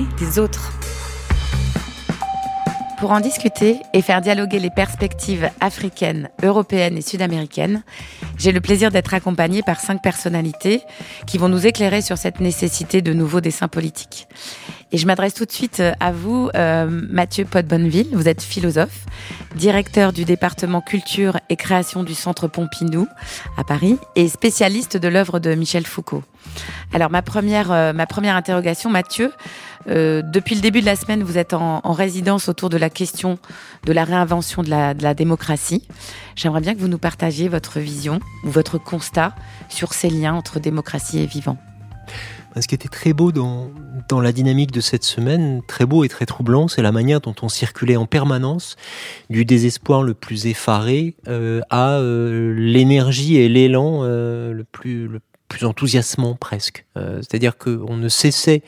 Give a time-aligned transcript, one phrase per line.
[0.00, 0.72] des autres.
[2.98, 7.82] Pour en discuter et faire dialoguer les perspectives africaines, européennes et sud-américaines,
[8.38, 10.82] j'ai le plaisir d'être accompagnée par cinq personnalités
[11.26, 14.28] qui vont nous éclairer sur cette nécessité de nouveaux dessins politiques.
[14.92, 18.08] Et je m'adresse tout de suite euh, à vous, euh, Mathieu Podbonneville.
[18.12, 19.06] Vous êtes philosophe,
[19.56, 23.08] directeur du département culture et création du Centre Pompidou
[23.56, 26.22] à Paris et spécialiste de l'œuvre de Michel Foucault.
[26.92, 29.32] Alors ma première, euh, ma première interrogation, Mathieu,
[29.88, 33.38] euh, depuis le début de la semaine, vous êtes en, résidence autour de la question
[33.84, 35.86] de la réinvention de la, démocratie.
[36.36, 39.34] J'aimerais bien que vous nous partagiez votre vision ou votre constat
[39.68, 41.58] sur ces liens entre démocratie et vivant.
[42.60, 43.70] Ce qui était très beau dans,
[44.20, 47.48] la dynamique de cette semaine, très beau et très troublant, c'est la manière dont on
[47.48, 48.76] circulait en permanence
[49.30, 55.08] du désespoir le plus effaré euh, à euh, l'énergie et l'élan le plus
[55.52, 56.86] plus enthousiasmant presque.
[56.96, 58.62] Euh, c'est-à-dire qu'on ne cessait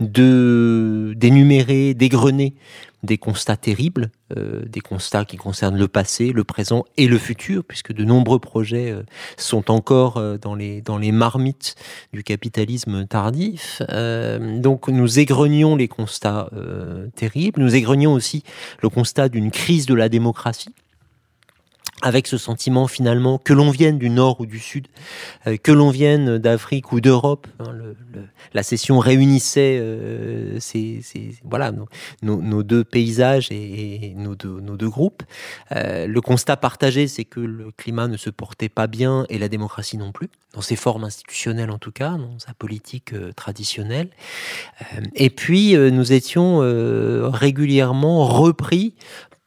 [0.00, 2.54] de d'énumérer, d'égrener
[3.02, 7.62] des constats terribles, euh, des constats qui concernent le passé, le présent et le futur,
[7.62, 9.02] puisque de nombreux projets euh,
[9.36, 11.74] sont encore dans les dans les marmites
[12.14, 13.82] du capitalisme tardif.
[14.66, 16.48] donc nous égrenions les constats
[17.16, 18.44] terribles, nous égrenions aussi
[18.82, 20.74] le constat d'une crise de la démocratie
[22.02, 24.88] avec ce sentiment finalement que l'on vienne du nord ou du sud,
[25.46, 27.46] euh, que l'on vienne d'Afrique ou d'Europe.
[27.60, 27.72] Hein,
[28.52, 30.58] la session réunissait euh,
[31.44, 31.72] voilà
[32.22, 35.22] nos, deux paysages et, nos, deux, nos, deux, groupes.
[35.72, 39.48] Euh, le constat partagé, c'est que le climat ne se portait pas bien et la
[39.48, 44.08] démocratie non plus, dans ses formes institutionnelles en tout cas, dans sa politique traditionnelle.
[45.14, 46.58] et puis nous étions
[47.30, 48.94] régulièrement repris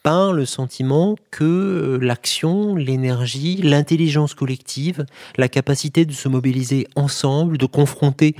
[0.03, 5.05] par le sentiment que euh, l'action, l'énergie, l'intelligence collective,
[5.37, 8.35] la capacité de se mobiliser ensemble, de confronter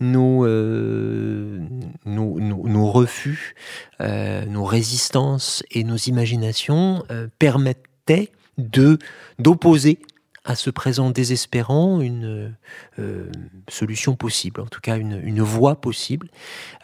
[0.00, 1.58] nos, euh,
[2.06, 3.56] nos, refus,
[4.00, 7.02] euh, nos résistances et nos imaginations
[7.38, 8.98] permettaient de
[9.38, 9.98] d'opposer
[10.48, 12.54] à ce présent désespérant une
[12.98, 13.30] euh,
[13.68, 16.30] solution possible, en tout cas une, voie possible.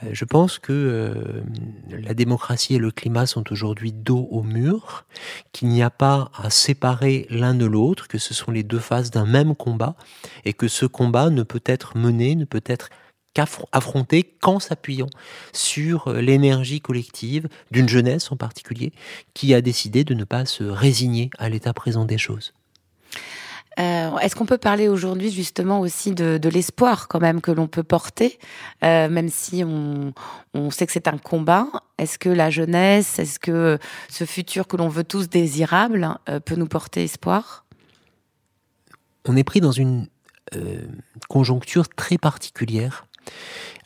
[0.03, 1.43] Euh, je pense que euh,
[1.89, 5.07] la démocratie et le climat sont aujourd'hui dos au mur,
[5.53, 9.11] qu'il n'y a pas à séparer l'un de l'autre, que ce sont les deux faces
[9.11, 9.97] d'un même combat,
[10.45, 12.91] et que ce combat ne peut être mené, ne peut être
[13.33, 15.09] qu'affronté qu'en s'appuyant
[15.55, 18.93] sur l'énergie collective d'une jeunesse en particulier
[19.33, 22.53] qui a décidé de ne pas se résigner à l'état présent des choses.
[24.15, 27.83] Euh, est-ce qu'on peut parler aujourd'hui justement aussi de, l'espoir quand même que l'on peut
[27.83, 28.39] porter,
[28.83, 30.13] euh, même si on,
[30.71, 31.67] sait que c'est un combat?
[31.99, 36.57] Est-ce que la jeunesse, est-ce que ce futur que l'on veut tous désirable euh, peut
[36.57, 37.65] nous porter espoir?
[39.27, 40.09] On est pris dans une
[41.29, 43.07] conjoncture très particulière,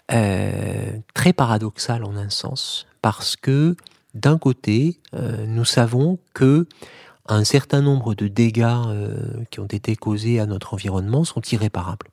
[0.09, 3.77] très paradoxale en un sens, parce que
[4.15, 5.01] d'un côté,
[5.47, 6.67] nous savons que
[7.29, 12.09] un certain nombre de dégâts euh, qui ont été causés à notre environnement sont irréparables.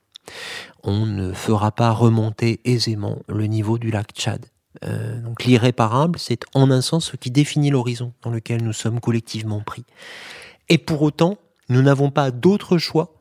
[0.83, 4.45] On ne fera pas remonter aisément le niveau du lac Tchad.
[4.83, 8.99] Euh, donc l'irréparable, c'est en un sens ce qui définit l'horizon dans lequel nous sommes
[8.99, 9.85] collectivement pris.
[10.67, 11.37] Et pour autant,
[11.69, 13.13] nous n'avons pas d'autre choix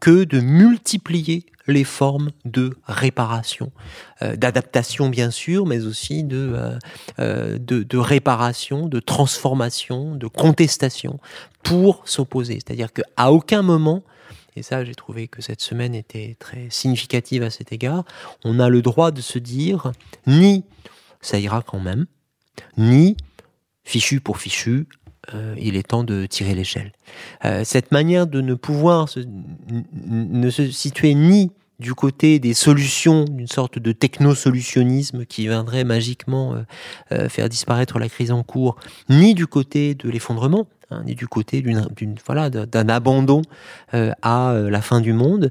[0.00, 3.72] que de multiplier les formes de réparation,
[4.22, 6.78] euh, d'adaptation bien sûr, mais aussi de, euh,
[7.18, 11.18] euh, de, de, réparation, de transformation, de contestation
[11.62, 12.54] pour s'opposer.
[12.54, 14.02] C'est-à-dire qu'à aucun moment,
[14.56, 18.04] et ça j'ai trouvé que cette semaine était très significative à cet égard,
[18.44, 19.92] on a le droit de se dire
[20.26, 20.64] ni
[21.20, 22.06] ça ira quand même,
[22.76, 23.16] ni
[23.84, 24.86] fichu pour fichu,
[25.32, 26.92] euh, il est temps de tirer l'échelle.
[27.44, 29.20] Euh, cette manière de ne pouvoir se,
[30.06, 36.56] ne se situer ni du côté des solutions, d'une sorte de techno-solutionnisme qui viendrait magiquement
[37.12, 38.76] euh, faire disparaître la crise en cours,
[39.08, 43.42] ni du côté de l'effondrement, hein, ni du côté d'une, voilà, d'un abandon
[43.92, 45.50] à la fin du monde,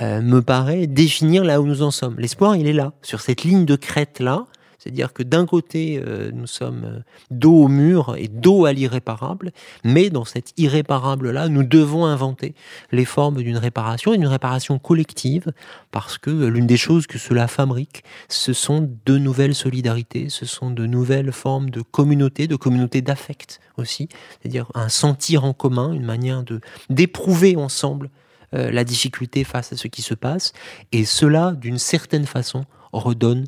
[0.00, 2.16] me paraît définir là où nous en sommes.
[2.18, 4.46] L'espoir, il est là, sur cette ligne de crête là,
[4.82, 7.00] c'est-à-dire que d'un côté, euh, nous sommes euh,
[7.30, 9.52] dos au mur et dos à l'irréparable,
[9.84, 12.56] mais dans cette irréparable-là, nous devons inventer
[12.90, 15.52] les formes d'une réparation, et d'une réparation collective,
[15.92, 20.46] parce que euh, l'une des choses que cela fabrique, ce sont de nouvelles solidarités, ce
[20.46, 24.08] sont de nouvelles formes de communauté, de communauté d'affect aussi,
[24.40, 28.10] c'est-à-dire un sentir en commun, une manière de d'éprouver ensemble
[28.52, 30.52] la difficulté face à ce qui se passe,
[30.92, 33.46] et cela, d'une certaine façon, redonne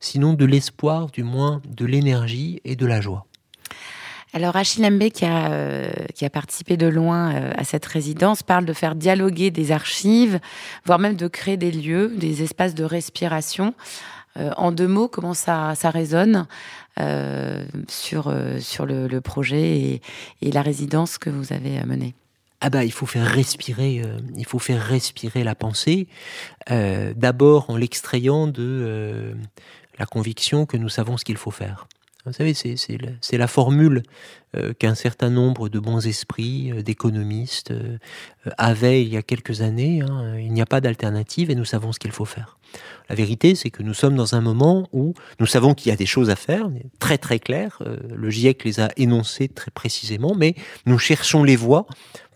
[0.00, 3.26] sinon de l'espoir, du moins de l'énergie et de la joie.
[4.34, 8.42] Alors Achille Mbé, qui a, euh, qui a participé de loin euh, à cette résidence,
[8.42, 10.38] parle de faire dialoguer des archives,
[10.84, 13.74] voire même de créer des lieux, des espaces de respiration.
[14.56, 16.46] en deux mots, comment ça, ça résonne
[17.88, 20.02] sur, sur le, projet et,
[20.42, 22.14] et, la résidence que vous avez menée?
[22.60, 24.02] Ah bah il faut faire respirer,
[24.36, 26.06] il faut faire respirer la pensée.
[26.68, 29.34] D'abord en l'extrayant de
[29.98, 31.86] la conviction que nous savons ce qu'il faut faire.
[32.28, 34.02] Vous savez, c'est la, formule
[34.54, 37.96] euh, qu'un certain nombre de bons esprits, euh, d'économistes, euh,
[38.58, 40.02] avaient il y a quelques années.
[40.02, 40.36] Hein.
[40.38, 42.58] Il n'y a pas d'alternative et nous savons ce qu'il faut faire.
[43.08, 45.96] La vérité, c'est que nous sommes dans un moment où nous savons qu'il y a
[45.96, 46.68] des choses à faire,
[46.98, 47.82] très très clair.
[48.14, 50.54] le GIEC les a énoncées très précisément, mais
[50.84, 51.86] nous cherchons les voies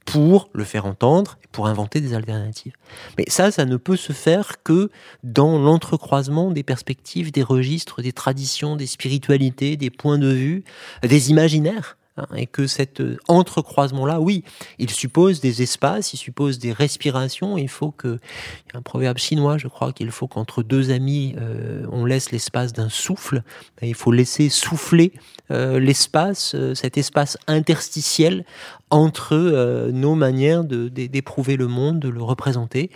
[0.05, 2.75] pour le faire entendre et pour inventer des alternatives.
[3.19, 4.91] Mais ça, ça ne peut se faire que
[5.23, 10.65] dans l'entrecroisement des perspectives, des registres, des traditions, des spiritualités, des points de vue,
[11.03, 11.97] des imaginaires.
[12.19, 14.45] Hein, et que cet euh, entrecroisement-là, oui,
[14.79, 17.57] il suppose des espaces, il suppose des respirations.
[17.57, 18.19] Il faut que,
[18.67, 22.05] il y a un proverbe chinois, je crois, qu'il faut qu'entre deux amis, euh, on
[22.05, 23.43] laisse l'espace d'un souffle.
[23.81, 25.15] Il faut laisser souffler
[25.51, 28.45] euh, l'espace, cet espace interstitiel
[28.91, 32.91] entre nos manières d'éprouver le monde, de le représenter.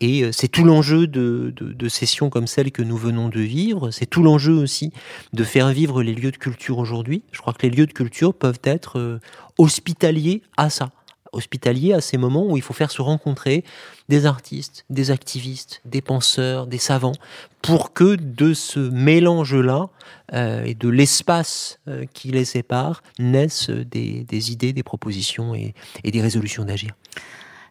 [0.00, 3.92] Et c'est tout l'enjeu de, de, sessions comme celle que nous venons de vivre.
[3.92, 4.92] C'est tout l'enjeu aussi
[5.34, 7.22] de faire vivre les lieux de culture aujourd'hui.
[7.30, 9.20] Je crois que les lieux de culture peuvent être euh,
[9.58, 10.90] hospitalier à ça,
[11.32, 13.64] hospitalier à ces moments où il faut faire se rencontrer
[14.08, 17.14] des artistes, des activistes, des penseurs, des savants,
[17.62, 19.88] pour que de ce mélange-là
[20.32, 25.74] euh, et de l'espace euh, qui les sépare naissent des, idées, des propositions et,
[26.04, 26.92] des résolutions d'agir.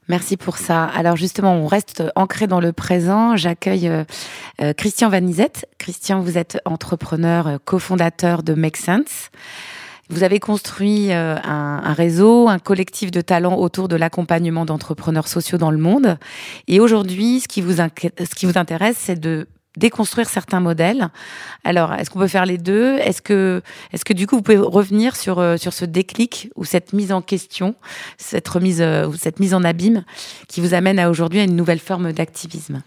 [0.08, 0.84] Merci pour ça.
[0.84, 3.36] Alors justement, on reste ancré dans le présent.
[3.36, 3.90] J'accueille
[4.78, 5.68] Christian Vanizette.
[5.80, 9.32] Christian, vous êtes entrepreneur, cofondateur de Make Sense.
[10.10, 15.58] Vous avez construit euh, un, réseau, un collectif de talents autour de l'accompagnement d'entrepreneurs sociaux
[15.58, 16.18] dans le monde.
[16.68, 19.48] Et aujourd'hui, ce qui vous, ce qui vous intéresse, c'est de
[19.78, 21.10] déconstruire certains modèles.
[21.64, 22.98] Alors, est-ce qu'on peut faire les deux?
[23.00, 23.62] Est-ce que,
[23.92, 27.12] est-ce que du coup, vous pouvez revenir sur euh, sur ce déclic ou cette mise
[27.12, 27.76] en question,
[28.18, 30.04] cette remise euh, ou cette mise en abîme
[30.48, 32.84] qui vous amène à aujourd'hui à une nouvelle forme d'activisme?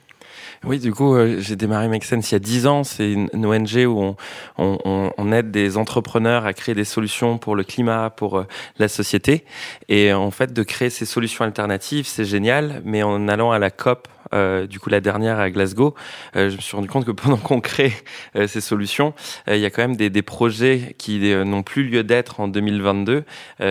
[0.65, 2.85] Oui, du coup, euh, j'ai démarré Make Sense il y a 10 ans.
[2.85, 4.17] C'est une, ONG où on,
[4.59, 8.47] on, on, aide des entrepreneurs à créer des solutions pour le climat, pour euh,
[8.79, 9.45] la société.
[9.89, 12.83] Et en fait, de créer ces solutions alternatives, c'est génial.
[12.85, 15.95] Mais en allant à la COP euh, du coup la dernière à Glasgow,
[16.37, 17.93] euh, je me suis rendu compte que pendant qu'on crée
[18.37, 19.15] euh, ces solutions,
[19.47, 23.25] il y a quand même des, projets qui n'ont plus lieu d'être en 2022,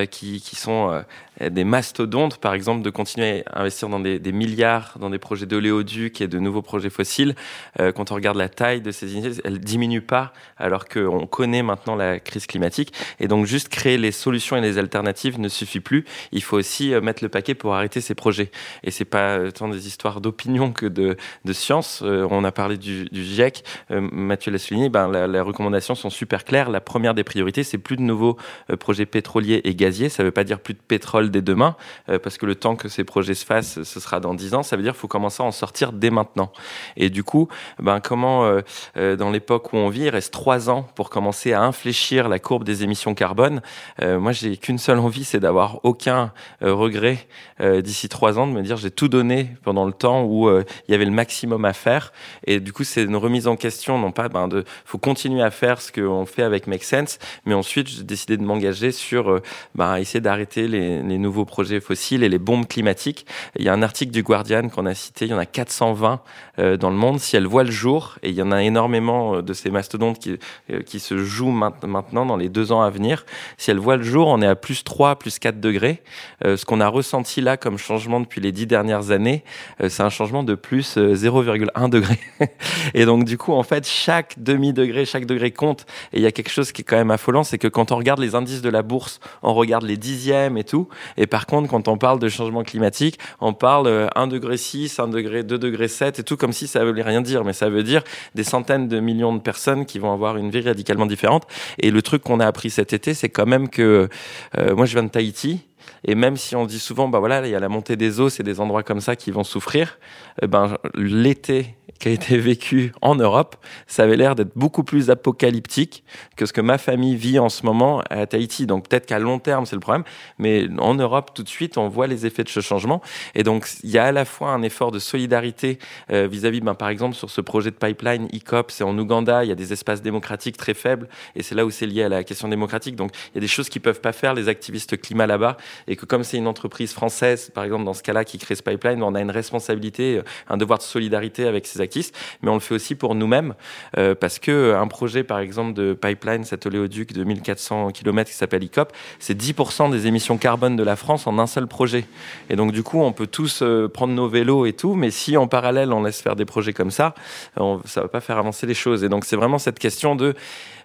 [0.09, 1.03] qui, sont
[1.41, 6.21] des mastodontes, par exemple, de continuer à investir dans des, milliards dans des projets d'oléoducs
[6.21, 7.35] et de nouveaux projets fossiles.
[7.77, 11.95] quand on regarde la taille de ces initiatives, elles diminuent pas, alors qu'on connaît maintenant
[11.95, 12.93] la crise climatique.
[13.19, 16.05] Et donc, juste créer les solutions et les alternatives ne suffit plus.
[16.31, 18.49] Il faut aussi mettre le paquet pour arrêter ces projets.
[18.83, 22.01] Et c'est pas tant des histoires d'opinion que de, de science.
[22.03, 26.45] Euh, on a parlé du, GIEC, euh, Mathieu l'a souligné, ben, les recommandations sont super
[26.45, 26.69] claires.
[26.69, 28.37] La première des priorités, c'est plus de nouveaux
[28.69, 30.09] euh, projets pétroliers et gaziers.
[30.09, 31.75] Ça ne veut pas dire plus de pétrole dès demain,
[32.23, 34.63] parce que le temps que ces projets se fassent, ce sera dans 10 ans.
[34.63, 36.51] Ça veut dire qu'il faut commencer à en sortir dès maintenant.
[36.95, 37.47] Et du coup,
[37.79, 38.49] ben, comment,
[38.95, 42.63] dans l'époque où on vit, il reste 3 ans pour commencer à infléchir la courbe
[42.63, 43.61] des émissions carbone.
[44.01, 46.31] moi, j'ai qu'une seule envie, c'est d'avoir aucun
[46.61, 47.27] regret
[47.59, 50.91] d'ici 3 ans, de me dire j'ai tout donné pendant le temps où euh, il
[50.91, 52.11] y avait le maximum à faire.
[52.45, 55.51] Et du coup, c'est une remise en question, non pas ben, de, faut continuer à
[55.51, 59.41] faire ce qu'on fait avec Make Sense, mais ensuite j'ai décidé de m'engager sur euh,
[59.75, 63.25] ben, essayer d'arrêter les, les, nouveaux projets fossiles et les bombes climatiques.
[63.57, 66.21] Il y a un article du Guardian qu'on a cité, il y en a 420
[66.59, 67.19] euh, dans le monde.
[67.19, 70.37] Si elles voient le jour, et il y en a énormément de ces mastodontes qui,
[70.85, 73.25] qui se jouent maintenant dans les deux ans à venir,
[73.57, 76.01] si elles voient le jour, on est à plus 3, plus 4 degrés.
[76.43, 79.43] ce qu'on a ressenti là comme changement depuis les dix dernières années,
[79.87, 82.19] c'est un changement de plus 0,1 euh, degré.
[82.93, 85.85] et donc du coup, en fait, chaque demi-degré, chaque degré compte.
[86.11, 87.97] Et il y a quelque chose qui est quand même affolant, c'est que quand on
[87.97, 90.87] regarde les indices de la bourse, on regarde les dixièmes et tout.
[91.17, 94.99] Et par contre, quand on parle de changement climatique, on parle 1 euh, degré 6,
[94.99, 97.43] 1 degré, 2 degrés 7 et tout, comme si ça voulait rien dire.
[97.43, 100.61] Mais ça veut dire des centaines de millions de personnes qui vont avoir une vie
[100.61, 101.43] radicalement différente.
[101.77, 104.09] Et le truc qu'on a appris cet été, c'est quand même que
[104.57, 105.66] euh, moi, je viens de Tahiti.
[106.03, 108.29] Et même si on dit souvent, bah voilà, il y a la montée des eaux,
[108.29, 109.99] c'est des endroits comme ça qui vont souffrir.
[110.41, 113.55] Eh ben, l'été qui a été vécu en Europe,
[113.87, 116.03] ça avait l'air d'être beaucoup plus apocalyptique
[116.35, 118.67] que ce que ma famille vit en ce moment à Tahiti.
[118.67, 120.03] Donc peut-être qu'à long terme, c'est le problème,
[120.37, 123.01] mais en Europe, tout de suite, on voit les effets de ce changement.
[123.35, 125.79] Et donc, il y a à la fois un effort de solidarité
[126.11, 129.49] euh, vis-à-vis, ben, par exemple, sur ce projet de pipeline ECOP, c'est en Ouganda, il
[129.49, 132.23] y a des espaces démocratiques très faibles, et c'est là où c'est lié à la
[132.23, 132.95] question démocratique.
[132.95, 135.57] Donc, il y a des choses qu'ils peuvent pas faire, les activistes climat là-bas.
[135.87, 138.63] Et que comme c'est une entreprise française, par exemple dans ce cas-là, qui crée ce
[138.63, 142.59] pipeline, on a une responsabilité, un devoir de solidarité avec ces actifs, mais on le
[142.59, 143.53] fait aussi pour nous-mêmes,
[143.97, 148.35] euh, parce que un projet, par exemple, de pipeline, cet oléoduc de 1400 km qui
[148.35, 152.05] s'appelle ICOP, c'est 10% des émissions carbone de la France en un seul projet.
[152.49, 155.37] Et donc, du coup, on peut tous euh, prendre nos vélos et tout, mais si
[155.37, 157.13] en parallèle, on laisse faire des projets comme ça,
[157.57, 159.03] on, ça va pas faire avancer les choses.
[159.03, 160.33] Et donc, c'est vraiment cette question de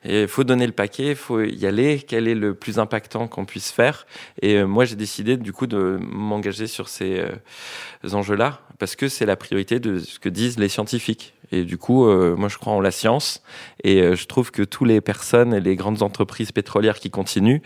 [0.05, 2.01] il faut donner le paquet, il faut y aller.
[2.07, 4.07] Quel est le plus impactant qu'on puisse faire?
[4.41, 9.09] Et euh, moi, j'ai décidé du coup de m'engager sur ces euh, enjeux-là parce que
[9.09, 11.35] c'est la priorité de ce que disent les scientifiques.
[11.53, 13.43] Et du coup, euh, moi, je crois en la science
[13.85, 17.61] et je trouve que toutes les personnes et les grandes entreprises pétrolières qui continuent,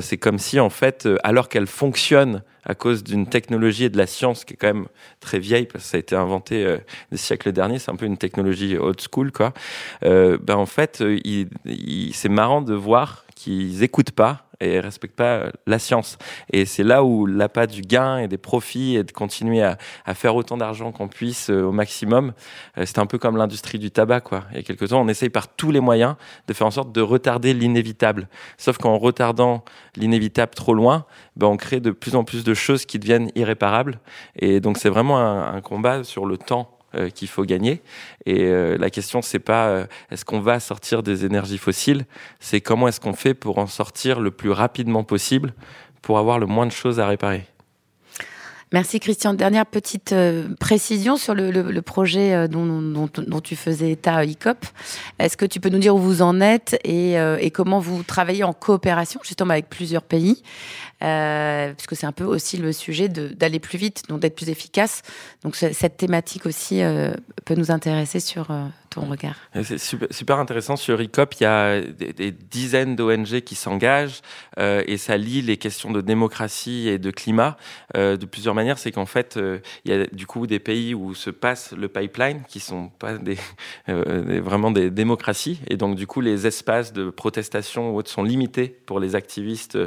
[0.00, 4.06] c'est comme si en fait, alors qu'elles fonctionnent à cause d'une technologie et de la
[4.06, 4.86] science qui est quand même
[5.20, 6.78] très vieille parce que ça a été inventé euh,
[7.10, 7.78] des siècles derniers.
[7.78, 9.54] C'est un peu une technologie old school, quoi.
[10.04, 11.18] Euh, ben en fait, euh,
[12.12, 16.18] c'est marrant de voir qu'ils écoutent pas et respectent pas la science.
[16.52, 19.76] Et c'est là où l'appât du gain et des profits et de continuer à,
[20.14, 22.32] faire autant d'argent qu'on puisse euh, au maximum,
[22.76, 24.44] euh, c'est un peu comme l'industrie du tabac, quoi.
[24.50, 26.16] Il y a quelques temps, on essaye par tous les moyens
[26.48, 28.28] de faire en sorte de retarder l'inévitable.
[28.56, 29.64] Sauf qu'en retardant
[29.94, 31.04] l'inévitable trop loin,
[31.36, 34.00] ben on crée de plus en plus de choses qui deviennent irréparables.
[34.34, 37.82] Et donc c'est vraiment un combat sur le temps euh, qu'il faut gagner.
[38.26, 42.06] Et euh, la question, c'est pas euh, est-ce qu'on va sortir des énergies fossiles,
[42.40, 45.54] c'est comment est-ce qu'on fait pour en sortir le plus rapidement possible
[46.02, 47.46] pour avoir le moins de choses à réparer?
[48.72, 49.32] Merci Christian.
[49.32, 50.14] Dernière petite
[50.60, 53.08] précision sur le, projet dont,
[53.42, 54.58] tu faisais état ICOP.
[55.18, 58.44] Est-ce que tu peux nous dire où vous en êtes et, et comment vous travaillez
[58.44, 60.42] en coopération justement avec plusieurs pays?
[61.02, 65.02] Euh, puisque c'est un peu aussi le sujet d'aller plus vite, donc d'être plus efficace.
[65.42, 67.12] Donc cette thématique aussi euh,
[67.44, 68.66] peut nous intéresser sur euh,
[69.04, 69.36] regard.
[69.62, 70.76] C'est super, intéressant.
[70.76, 74.20] Sur ICOP, il y a des, dizaines d'ONG qui s'engagent
[74.58, 77.56] et ça lie les questions de démocratie et de climat
[77.94, 78.78] de plusieurs manières.
[78.78, 79.38] C'est qu'en fait,
[79.84, 83.18] il y a du coup des pays où se passe le pipeline qui sont pas
[83.18, 83.38] des,
[84.40, 88.68] vraiment des démocraties et donc du coup les espaces de protestation ou autres sont limités
[88.68, 89.78] pour les activistes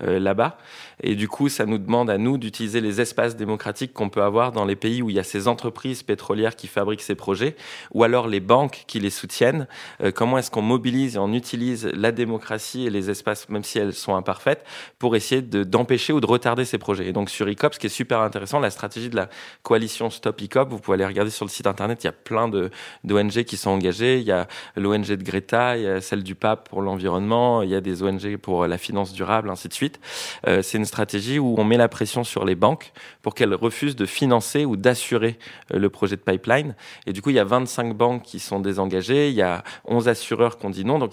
[0.00, 0.58] là-bas.
[1.02, 4.52] Et du coup, ça nous demande à nous d'utiliser les espaces démocratiques qu'on peut avoir
[4.52, 7.56] dans les pays où il y a ces entreprises pétrolières qui fabriquent ces projets,
[7.92, 9.68] ou alors les banques qui les soutiennent.
[10.02, 13.78] Euh, comment est-ce qu'on mobilise et on utilise la démocratie et les espaces, même si
[13.78, 14.64] elles sont imparfaites,
[14.98, 17.06] pour essayer d'empêcher ou de retarder ces projets?
[17.06, 19.28] Et donc sur ICOP, ce qui est super intéressant, la stratégie de la
[19.62, 22.48] coalition Stop ICOP, vous pouvez aller regarder sur le site internet, il y a plein
[22.48, 24.18] d'ONG qui sont engagées.
[24.18, 27.70] Il y a l'ONG de Greta, il y a celle du pape pour l'environnement, il
[27.70, 30.00] y a des ONG pour la finance durable, ainsi de suite.
[30.46, 33.96] Euh, c'est une stratégie où on met la pression sur les banques pour qu'elles refusent
[33.96, 35.38] de financer ou d'assurer
[35.72, 36.74] euh, le projet de pipeline.
[37.06, 40.08] Et du coup, il y a 25 banques qui sont désengagées, il y a 11
[40.08, 40.98] assureurs qui ont dit non.
[40.98, 41.12] Donc,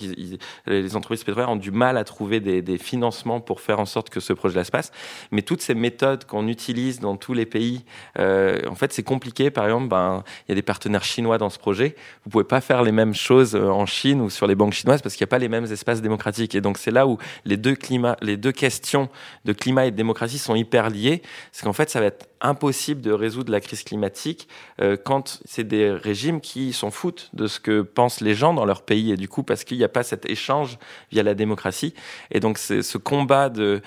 [0.68, 4.20] les entreprises pétrolières ont du mal à trouver des, financements pour faire en sorte que
[4.20, 4.92] ce projet-là se passe.
[5.32, 7.86] Mais toutes ces méthodes qu'on utilise dans tous les pays,
[8.20, 9.50] euh, en fait, c'est compliqué.
[9.50, 11.96] Par exemple, ben, il y a des partenaires chinois dans ce projet.
[12.24, 15.16] Vous pouvez pas faire les mêmes choses en Chine ou sur les banques chinoises parce
[15.16, 16.56] qu'il n'y a pas les mêmes espaces démocratiques.
[16.56, 19.10] Et donc, c'est là où les deux climats, les deux questions
[19.46, 21.22] de climat et de démocratie sont hyper liés.
[21.52, 24.48] C'est qu'en fait, ça va être impossible de résoudre la crise climatique
[24.82, 28.66] euh, quand c'est des régimes qui s'en foutent de ce que pensent les gens dans
[28.66, 29.12] leur pays.
[29.12, 30.78] Et du coup, parce qu'il n'y a pas cet échange
[31.12, 31.94] via la démocratie.
[32.32, 33.82] Et donc, c'est ce combat de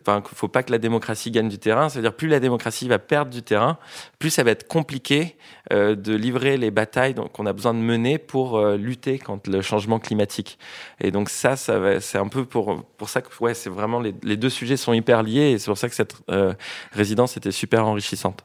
[0.00, 1.88] enfin, qu'il faut pas que la démocratie gagne du terrain.
[1.88, 3.78] C'est-à-dire plus la démocratie va perdre du terrain,
[4.18, 5.36] plus ça va être compliqué
[5.72, 9.62] euh, de livrer les batailles qu'on a besoin de mener pour euh, lutter contre le
[9.62, 10.58] changement climatique.
[11.00, 14.14] Et donc ça, ça c'est un peu pour pour ça que ouais, c'est vraiment les,
[14.22, 16.54] les, deux sujets sont hyper liés et c'est pour ça que cette euh,
[16.92, 18.44] résidence était super enrichissante.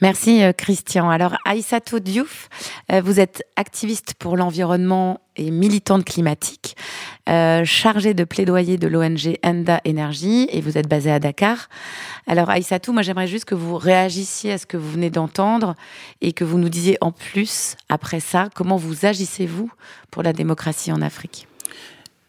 [0.00, 1.10] Merci Christian.
[1.10, 2.48] Alors Aïssatou Diouf,
[2.88, 6.76] vous êtes activiste pour l'environnement et militante climatique,
[7.28, 11.68] euh, chargée de plaidoyer de l'ONG Enda Energy et vous êtes basée à Dakar.
[12.26, 15.74] Alors Aïssatou, moi j'aimerais juste que vous réagissiez à ce que vous venez d'entendre
[16.20, 19.70] et que vous nous disiez en plus, après ça, comment vous agissez-vous
[20.10, 21.46] pour la démocratie en Afrique?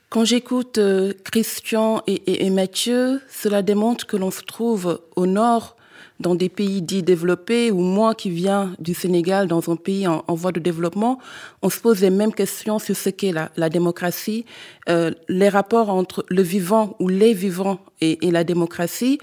[0.09, 5.75] Quand j'écoute euh, Christian et, Mathieu, cela démontre que l'on se trouve au nord
[6.19, 10.23] dans des pays dits développés, ou moi qui viens du Sénégal, dans un pays en,
[10.29, 11.19] voie de développement,
[11.61, 14.45] on se pose les mêmes questions sur ce qu'est la, démocratie,
[14.89, 19.19] euh, les rapports entre le vivant ou les vivants et, et la démocratie.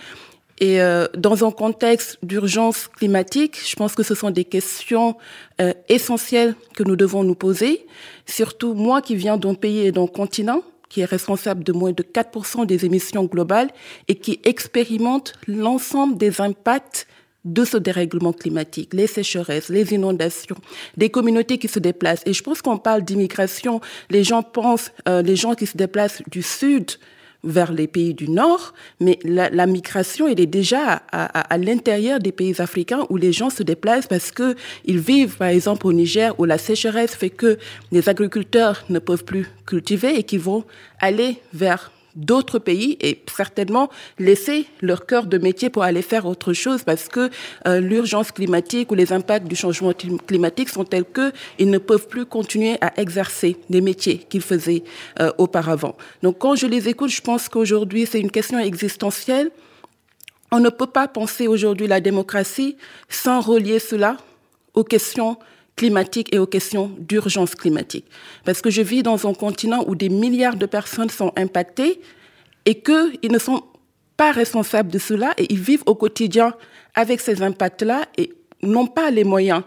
[0.58, 5.16] Et euh, dans un contexte d'urgence climatique, je pense que ce sont des questions
[5.60, 7.86] euh, essentielles que nous devons nous poser.
[8.24, 12.02] Surtout moi qui viens d'un pays et d'un continent qui est responsable de moins de
[12.02, 13.70] 4% des émissions globales
[14.08, 17.06] et qui expérimente l'ensemble des impacts
[17.44, 20.56] de ce dérèglement climatique, les sécheresses, les inondations,
[20.96, 22.22] des communautés qui se déplacent.
[22.26, 26.22] Et je pense qu'on parle d'immigration, les gens pensent, euh, les gens qui se déplacent
[26.28, 26.90] du sud
[27.46, 32.60] vers les pays du Nord, mais la, migration, elle est déjà à, l'intérieur des pays
[32.60, 36.44] africains où les gens se déplacent parce que ils vivent, par exemple, au Niger où
[36.44, 37.58] la sécheresse fait que
[37.92, 40.64] les agriculteurs ne peuvent plus cultiver et qu'ils vont
[41.00, 46.52] aller vers d'autres pays et certainement laisser leur cœur de métier pour aller faire autre
[46.52, 47.30] chose parce que
[47.66, 49.92] euh, l'urgence climatique ou les impacts du changement
[50.26, 54.82] climatique sont tels que ils ne peuvent plus continuer à exercer les métiers qu'ils faisaient
[55.20, 55.96] euh, auparavant.
[56.22, 59.50] Donc quand je les écoute, je pense qu'aujourd'hui c'est une question existentielle.
[60.50, 62.76] On ne peut pas penser aujourd'hui la démocratie
[63.08, 64.16] sans relier cela
[64.74, 65.38] aux questions
[65.76, 68.06] climatique et aux questions d'urgence climatique.
[68.44, 72.00] Parce que je vis dans un continent où des milliards de personnes sont impactées
[72.64, 73.62] et qu'ils ne sont
[74.16, 76.54] pas responsables de cela et ils vivent au quotidien
[76.94, 79.62] avec ces impacts-là et n'ont pas les moyens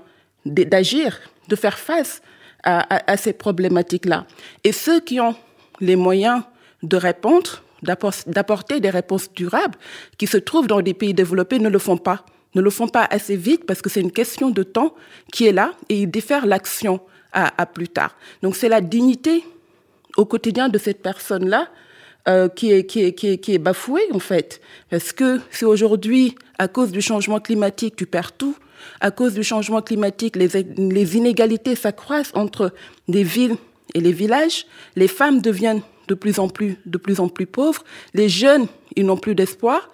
[0.46, 2.22] d'agir, de faire face
[2.64, 4.26] à, à ces problématiques-là.
[4.64, 5.36] Et ceux qui ont
[5.80, 6.42] les moyens
[6.82, 9.78] de répondre, d'apporter des réponses durables,
[10.18, 12.26] qui se trouvent dans des pays développés, ne le font pas
[12.56, 14.96] ne le font pas assez vite parce que c'est une question de temps
[15.32, 17.00] qui est là et ils diffèrent l'action
[17.32, 18.16] à, plus tard.
[18.42, 19.44] Donc c'est la dignité
[20.18, 21.70] au quotidien de cette personne-là
[22.28, 24.62] euh, qui, est, qui, est, qui, est, qui est bafouée en fait.
[24.90, 28.56] Parce que si aujourd'hui, à cause du changement climatique, tu perds tout,
[29.00, 32.74] à cause du changement climatique, les, les inégalités s'accroissent entre
[33.08, 33.58] les villes
[33.94, 34.66] et les villages,
[34.96, 39.06] les femmes deviennent de plus en plus, de plus en plus pauvres, les jeunes, ils
[39.06, 39.90] n'ont plus d'espoir,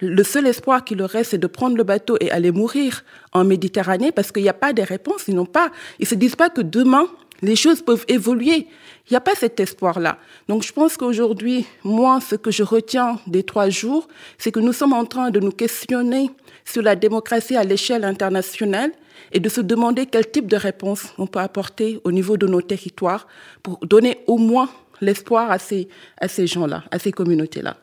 [0.00, 3.44] le seul espoir qui leur reste, c'est de prendre le bateau et aller mourir en
[3.44, 5.24] Méditerranée parce qu'il n'y a pas de réponse.
[5.28, 7.06] Ils n'ont pas, ils se disent pas que demain,
[7.42, 8.66] les choses peuvent évoluer.
[9.08, 10.18] Il n'y a pas cet espoir-là.
[10.48, 14.72] Donc je pense qu'aujourd'hui, moi, ce que je retiens des trois jours, c'est que nous
[14.72, 16.30] sommes en train de nous questionner
[16.64, 18.92] sur la démocratie à l'échelle internationale
[19.32, 22.62] et de se demander quel type de réponse on peut apporter au niveau de nos
[22.62, 23.26] territoires
[23.62, 24.68] pour donner au moins
[25.00, 27.76] l'espoir à ces, à ces gens-là, à ces communautés-là.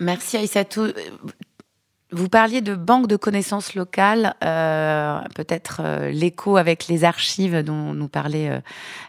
[0.00, 0.86] Merci Aïssatou.
[2.12, 7.94] Vous parliez de banque de connaissances locales, euh, peut-être euh, l'écho avec les archives dont
[7.94, 8.60] nous parlait euh,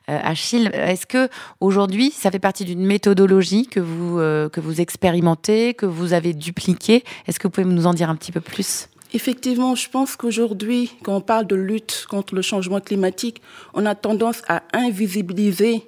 [0.05, 0.69] Achille.
[0.73, 1.27] Est-ce que
[1.61, 7.03] aujourd'hui, ça fait partie d'une méthodologie que vous que vous expérimentez, que vous avez dupliquée?
[7.25, 8.87] Est-ce que vous pouvez nous en dire un petit peu plus?
[9.13, 13.41] Effectivement, je pense qu'aujourd'hui, quand on parle de lutte contre le changement climatique,
[13.73, 15.87] on a tendance à invisibiliser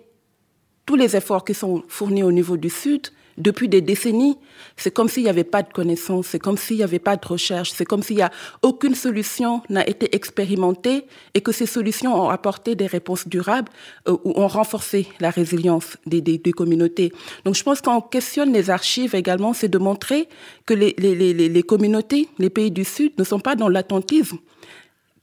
[0.85, 4.37] tous les efforts qui sont fournis au niveau du Sud, depuis des décennies,
[4.77, 7.27] c'est comme s'il n'y avait pas de connaissances, c'est comme s'il n'y avait pas de
[7.27, 12.13] recherche, c'est comme s'il n'y a aucune solution n'a été expérimentée et que ces solutions
[12.15, 13.71] ont apporté des réponses durables
[14.07, 16.21] euh, ou ont renforcé la résilience des,
[16.55, 17.11] communautés.
[17.45, 20.27] Donc je pense qu'on questionne les archives également, c'est de montrer
[20.65, 24.37] que les, les communautés, les pays du Sud ne sont pas dans l'attentisme,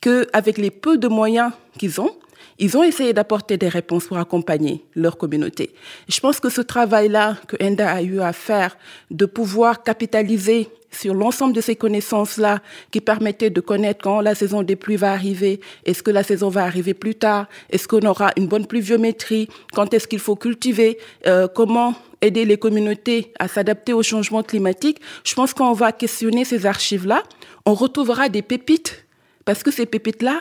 [0.00, 2.14] qu'avec les peu de moyens qu'ils ont,
[2.58, 5.72] ils ont essayé d'apporter des réponses pour accompagner leur communauté.
[6.08, 8.76] Je pense que ce travail-là que ENDA a eu à faire,
[9.10, 14.62] de pouvoir capitaliser sur l'ensemble de ces connaissances-là qui permettaient de connaître quand la saison
[14.62, 18.32] des pluies va arriver, est-ce que la saison va arriver plus tard, est-ce qu'on aura
[18.36, 23.92] une bonne pluviométrie, quand est-ce qu'il faut cultiver, euh, comment aider les communautés à s'adapter
[23.92, 25.00] au changement climatique.
[25.24, 27.22] Je pense qu'on va questionner ces archives-là,
[27.64, 29.06] on retrouvera des pépites,
[29.44, 30.40] parce que ces pépites-là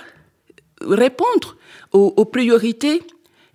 [0.82, 1.56] répondent
[1.92, 3.02] aux, priorités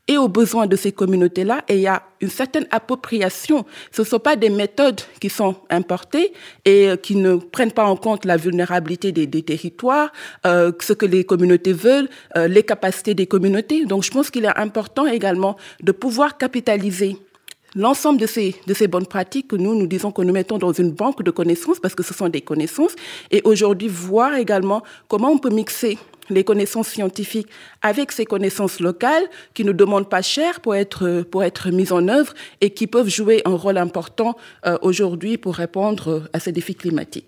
[0.06, 3.64] et aux besoins de ces communautés-là et il y a une certaine appropriation.
[3.90, 6.32] Ce ne sont pas des méthodes qui sont importées
[6.64, 10.12] et qui ne prennent pas en compte la vulnérabilité des, territoires,
[10.46, 13.86] euh, ce que les communautés veulent, euh, les capacités des communautés.
[13.86, 17.16] Donc je pense qu'il est important également de pouvoir capitaliser
[17.74, 21.22] l'ensemble de ces bonnes pratiques que nous, nous disons que nous mettons dans une banque
[21.22, 22.94] de connaissances parce que ce sont des connaissances
[23.30, 25.98] et aujourd'hui voir également comment on peut mixer
[26.30, 27.48] les connaissances scientifiques
[27.82, 32.08] avec ces connaissances locales qui ne demandent pas cher pour être, pour être mises en
[32.08, 36.74] œuvre et qui peuvent jouer un rôle important euh, aujourd'hui pour répondre à ces défis
[36.74, 37.26] climatiques.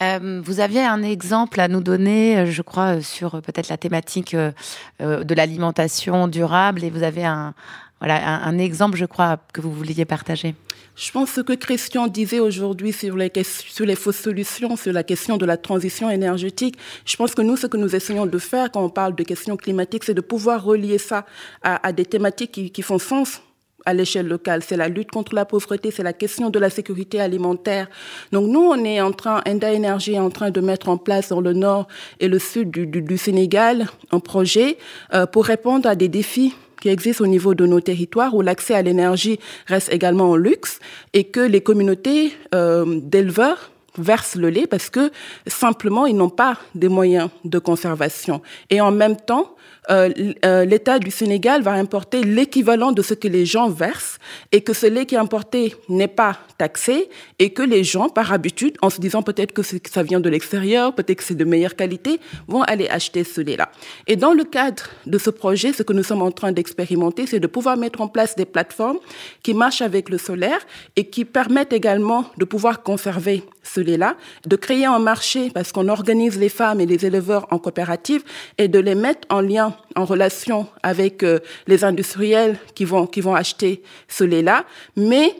[0.00, 4.52] Euh, vous aviez un exemple à nous donner, je crois, sur peut-être la thématique euh,
[5.00, 7.54] de l'alimentation durable et vous avez un,
[8.00, 10.54] voilà, un, exemple, je crois, que vous vouliez partager.
[10.94, 15.02] Je pense ce que Christian disait aujourd'hui sur les, sur les fausses solutions, sur la
[15.02, 16.76] question de la transition énergétique.
[17.04, 19.56] Je pense que nous, ce que nous essayons de faire quand on parle de questions
[19.56, 21.24] climatiques, c'est de pouvoir relier ça
[21.62, 23.42] à, des thématiques qui, font sens
[23.84, 24.62] à l'échelle locale.
[24.64, 27.88] C'est la lutte contre la pauvreté, c'est la question de la sécurité alimentaire.
[28.32, 31.28] Donc nous, on est en train, Enda Energy est en train de mettre en place
[31.28, 31.86] dans le nord
[32.20, 34.78] et le sud du Sénégal un projet
[35.14, 38.74] euh, pour répondre à des défis qui existent au niveau de nos territoires où l'accès
[38.74, 40.78] à l'énergie reste également en luxe
[41.12, 45.10] et que les communautés euh, d'éleveurs versent le lait parce que
[45.46, 48.42] simplement ils n'ont pas des moyens de conservation.
[48.70, 49.54] Et en même temps,
[49.88, 54.18] l'État du Sénégal va importer l'équivalent de ce que les gens versent
[54.52, 58.32] et que ce lait qui est importé n'est pas taxé et que les gens, par
[58.32, 61.76] habitude, en se disant peut-être que ça vient de l'extérieur, peut-être que c'est de meilleure
[61.76, 63.70] qualité, vont aller acheter ce lait-là.
[64.06, 67.40] Et dans le cadre de ce projet, ce que nous sommes en train d'expérimenter, c'est
[67.40, 68.98] de pouvoir mettre en place des plateformes
[69.42, 70.60] qui marchent avec le solaire
[70.96, 75.88] et qui permettent également de pouvoir conserver ce lait-là, de créer un marché parce qu'on
[75.88, 78.22] organise les femmes et les éleveurs en coopérative
[78.56, 83.20] et de les mettre en lien en relation avec euh, les industriels qui vont, qui
[83.20, 84.64] vont acheter ce lait-là.
[84.96, 85.34] Mais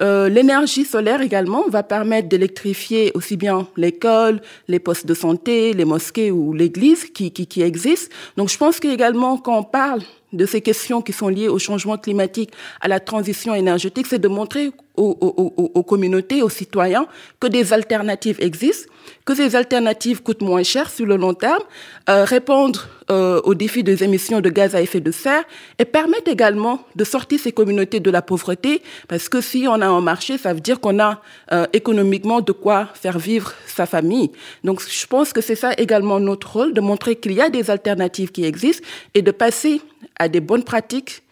[0.00, 5.84] euh, l'énergie solaire également va permettre d'électrifier aussi bien l'école, les postes de santé, les
[5.84, 8.14] mosquées ou l'église qui, qui, qui existent.
[8.36, 10.00] Donc je pense qu'également quand on parle
[10.34, 14.28] de ces questions qui sont liées au changement climatique, à la transition énergétique, c'est de
[14.28, 17.06] montrer aux, communautés, aux citoyens,
[17.40, 18.92] que des alternatives existent,
[19.24, 21.62] que ces alternatives coûtent moins cher sur le long terme,
[22.08, 25.44] euh, répondre euh, aux défis des émissions de gaz à effet de serre
[25.78, 29.86] et permettent également de sortir ces communautés de la pauvreté, parce que si on a
[29.86, 31.20] un marché, ça veut dire qu'on a
[31.52, 34.30] euh, économiquement de quoi faire vivre sa famille.
[34.62, 37.70] Donc je pense que c'est ça également notre rôle, de montrer qu'il y a des
[37.70, 39.80] alternatives qui existent et de passer
[40.18, 41.23] à des bonnes pratiques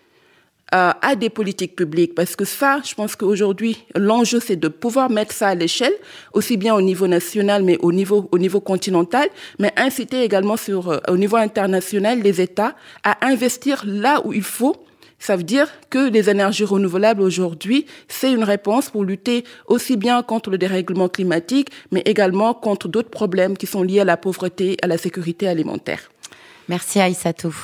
[0.75, 2.15] euh, à des politiques publiques.
[2.15, 5.93] Parce que ça, je pense qu'aujourd'hui, l'enjeu, c'est de pouvoir mettre ça à l'échelle,
[6.33, 10.91] aussi bien au niveau national, mais au niveau, au niveau continental, mais inciter également sur,
[10.91, 14.77] euh, au niveau international les États à investir là où il faut.
[15.19, 20.23] Ça veut dire que les énergies renouvelables aujourd'hui, c'est une réponse pour lutter aussi bien
[20.23, 24.77] contre le dérèglement climatique, mais également contre d'autres problèmes qui sont liés à la pauvreté,
[24.83, 26.11] à la sécurité alimentaire.
[26.69, 27.55] Merci Aïssatou.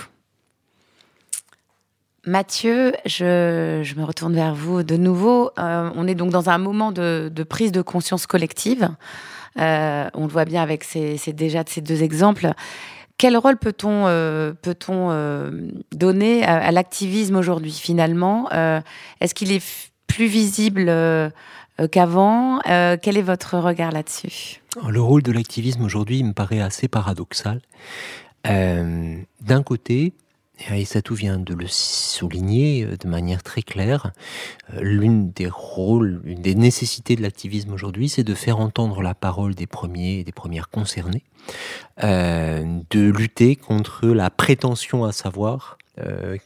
[2.29, 5.51] Mathieu, je, me retourne vers vous de nouveau.
[5.59, 8.91] Euh, on est donc dans un moment de, prise de conscience collective.
[9.59, 12.53] Euh, on le voit bien avec ces, déjà ces deux exemples.
[13.17, 15.09] Quel rôle peut-on euh, peut-on
[15.93, 18.51] donner à, l'activisme aujourd'hui finalement?
[19.21, 19.65] Est-ce qu'il est
[20.07, 20.93] plus visible
[21.91, 22.61] qu'avant?
[22.67, 24.61] Quel est votre regard là-dessus?
[24.87, 27.63] Le rôle de l'activisme aujourd'hui me paraît assez paradoxal.
[28.45, 30.13] D'un côté,
[30.71, 34.13] et tout vient de le souligner euh, de manière très claire.
[34.75, 39.15] Euh, l'une des rôles, une des nécessités de l'activisme aujourd'hui, c'est de faire entendre la
[39.15, 41.23] parole des premiers et des premières concernés,
[42.03, 45.79] euh, de lutter contre la prétention à savoir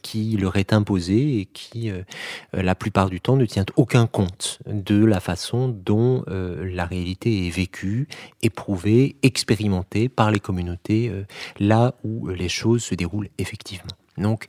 [0.01, 1.91] qui leur est imposée et qui,
[2.53, 7.51] la plupart du temps, ne tient aucun compte de la façon dont la réalité est
[7.51, 8.07] vécue,
[8.41, 11.11] éprouvée, expérimentée par les communautés
[11.59, 13.93] là où les choses se déroulent effectivement.
[14.17, 14.45] Donc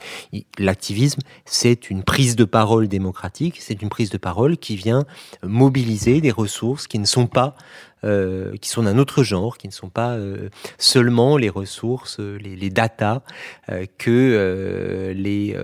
[0.59, 5.05] l'activisme, c'est une prise de parole démocratique, c'est une prise de parole qui vient
[5.43, 7.57] mobiliser des ressources qui ne sont pas,
[8.05, 12.57] euh, qui sont d'un autre genre, qui ne sont pas euh, seulement les ressources, les,
[12.57, 13.23] les datas
[13.71, 15.57] euh, que les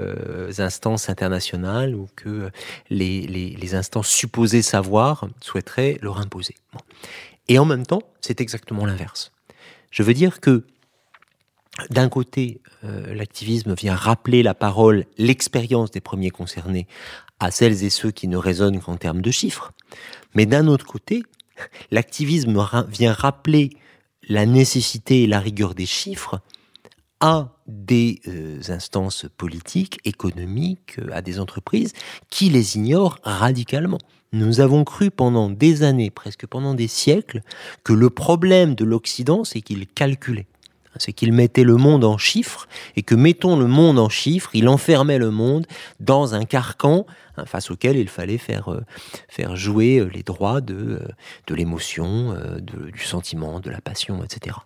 [0.60, 2.50] instances internationales ou que
[2.88, 6.54] les, instances supposées savoir souhaiteraient leur imposer.
[7.48, 9.32] Et en même temps, c'est exactement l'inverse.
[9.90, 10.64] Je veux dire que
[11.88, 16.86] d'un côté, euh, l'activisme vient rappeler la parole, l'expérience des premiers concernés
[17.38, 19.72] à celles et ceux qui ne raisonnent qu'en termes de chiffres.
[20.34, 21.22] Mais d'un autre côté,
[21.90, 23.70] l'activisme vient rappeler
[24.28, 26.40] la nécessité et la rigueur des chiffres
[27.20, 31.92] à des euh, instances politiques, économiques, euh, à des entreprises
[32.30, 33.98] qui les ignorent radicalement.
[34.32, 37.42] Nous avons cru pendant des années, presque pendant des siècles,
[37.84, 40.46] que le problème de l'Occident, c'est qu'il calculait
[40.96, 44.68] c'est qu'il mettait le monde en chiffres et que mettons le monde en chiffres, il
[44.68, 45.66] enfermait le monde
[46.00, 50.74] dans un carcan hein, face auquel il fallait faire, euh, jouer euh, les droits de,
[50.74, 51.08] euh,
[51.46, 54.56] de l'émotion, du sentiment, de la passion, etc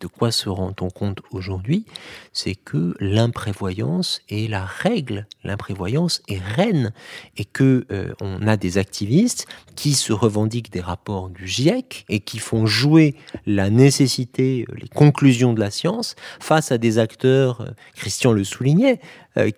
[0.00, 1.84] de quoi se rend-on compte aujourd'hui
[2.32, 6.92] C'est que l'imprévoyance est la règle, l'imprévoyance est reine,
[7.36, 12.20] et que euh, on a des activistes qui se revendiquent des rapports du GIEC et
[12.20, 13.14] qui font jouer
[13.46, 18.44] la nécessité, euh, les conclusions de la science face à des acteurs, euh, Christian le
[18.44, 19.00] soulignait,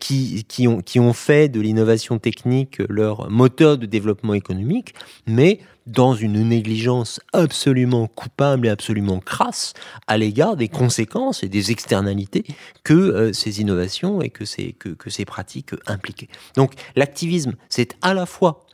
[0.00, 4.94] qui, qui, ont, qui ont fait de l'innovation technique leur moteur de développement économique,
[5.26, 9.75] mais dans une négligence absolument coupable et absolument crasse
[10.07, 12.45] à l'égard des conséquences et des externalités
[12.85, 16.29] que euh, ces innovations et que ces, que, que ces pratiques impliquaient.
[16.57, 18.64] Donc l'activisme, c'est à la fois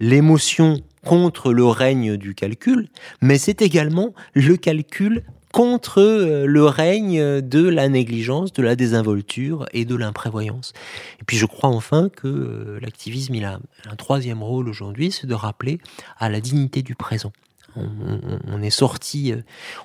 [0.00, 2.88] l'émotion contre le règne du calcul,
[3.20, 9.66] mais c'est également le calcul contre euh, le règne de la négligence, de la désinvolture
[9.72, 10.72] et de l'imprévoyance.
[11.20, 15.26] Et puis je crois enfin que euh, l'activisme, il a un troisième rôle aujourd'hui, c'est
[15.26, 15.78] de rappeler
[16.18, 17.32] à la dignité du présent
[17.76, 19.34] On, est sorti,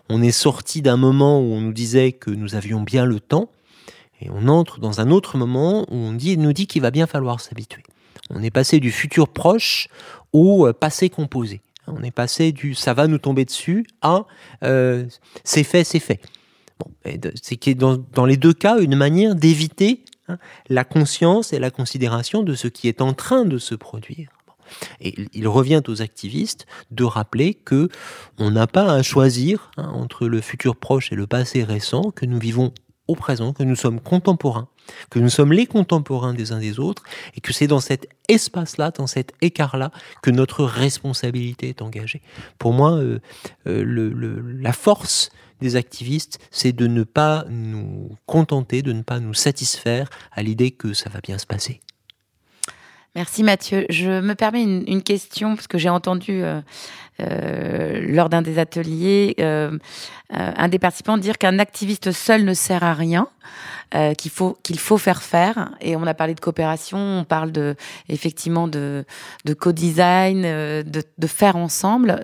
[0.10, 3.50] on est sorti d'un moment où on nous disait que nous avions bien le temps,
[4.22, 7.40] et on entre dans un autre moment où on nous dit qu'il va bien falloir
[7.40, 7.84] s'habituer.
[8.30, 9.90] On est passé du futur proche
[10.34, 11.62] au passé composé.
[11.88, 14.26] On est passé du ça va nous tomber dessus à
[15.44, 16.22] c'est fait, c'est fait.
[17.42, 20.38] C'est dans, dans les deux cas une manière d'éviter hein,
[20.70, 24.30] la conscience et la considération de ce qui est en train de se produire.
[25.00, 27.90] Et il revient aux activistes de rappeler que
[28.38, 32.26] on n'a pas à choisir hein, entre le futur proche et le passé récent, que
[32.26, 32.74] nous vivons
[33.08, 34.68] au présent, que nous sommes contemporains,
[35.10, 37.04] que nous sommes les contemporains des uns des autres,
[37.36, 39.92] et que c'est dans cet espace-là, dans cet écart-là,
[40.22, 42.22] que notre responsabilité est engagée.
[42.60, 43.20] Pour moi, euh,
[43.68, 45.30] euh, la force
[45.62, 50.72] des activistes, c'est de ne pas nous contenter, de ne pas nous satisfaire à l'idée
[50.72, 51.80] que ça va bien se passer.
[53.16, 53.88] Merci Mathieu.
[53.90, 56.62] Je me permets une, question parce que j'ai entendu euh,
[57.20, 59.78] lors d'un des ateliers euh,
[60.30, 63.30] un des participants dire qu'un activiste seul ne sert à rien,
[64.18, 65.72] qu'il faut qu'il faut faire faire.
[65.80, 67.76] Et on a parlé de coopération, on parle de
[68.10, 69.06] effectivement de,
[69.46, 72.22] de co-design, de, de, faire ensemble.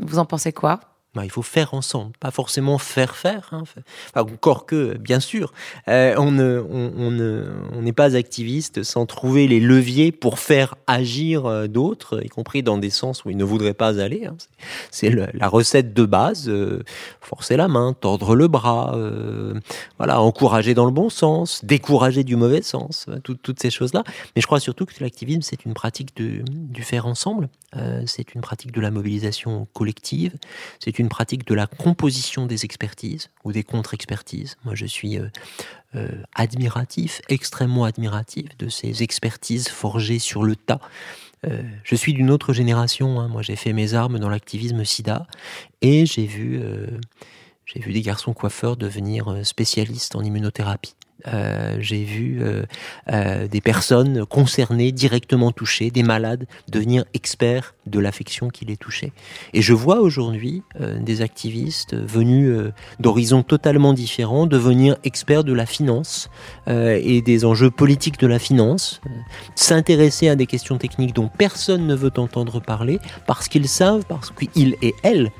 [0.00, 0.80] vous en pensez quoi?
[1.14, 3.50] Bah, il faut faire ensemble, pas forcément faire faire.
[3.52, 3.62] Hein.
[4.16, 5.52] encore que, bien sûr,
[5.88, 11.68] euh, on n'est on, on pas activiste sans trouver les leviers pour faire agir euh,
[11.68, 14.26] d'autres, y compris dans des sens où ils ne voudraient pas aller.
[14.26, 14.36] Hein.
[14.90, 16.48] C'est la recette de base.
[16.48, 16.82] Euh,
[17.20, 18.96] forcer la main, tordre le bras,
[19.98, 24.02] voilà, encourager dans le bon sens, décourager du mauvais sens, toutes ces choses-là.
[24.34, 27.48] Mais je crois surtout que l'activisme, c'est une pratique de, du faire ensemble.
[28.06, 30.34] c'est une pratique de la mobilisation collective.
[30.80, 34.56] C'est une une pratique de la composition des expertises ou des contre-expertises.
[34.64, 35.28] Moi, je suis euh,
[35.94, 40.80] euh, admiratif, extrêmement admiratif de ces expertises forgées sur le tas.
[41.46, 43.20] Euh, je suis d'une autre génération.
[43.20, 43.28] Hein.
[43.28, 45.26] Moi, j'ai fait mes armes dans l'activisme SIDA
[45.82, 46.58] et j'ai vu,
[47.66, 50.94] j'ai vu des garçons coiffeurs devenir spécialistes en immunothérapie.
[51.32, 52.64] Euh, j'ai vu euh,
[53.10, 59.12] euh, des personnes concernées, directement touchées, des malades, devenir experts de l'affection qui les touchait.
[59.52, 66.30] Et je vois aujourd'hui des activistes venus d'horizons totalement différents devenir experts de la finance
[66.66, 69.02] et des enjeux politiques de la finance,
[69.54, 74.30] s'intéresser à des questions techniques dont personne ne veut entendre parler parce qu'ils savent, parce
[74.30, 75.30] qu'ils et elles,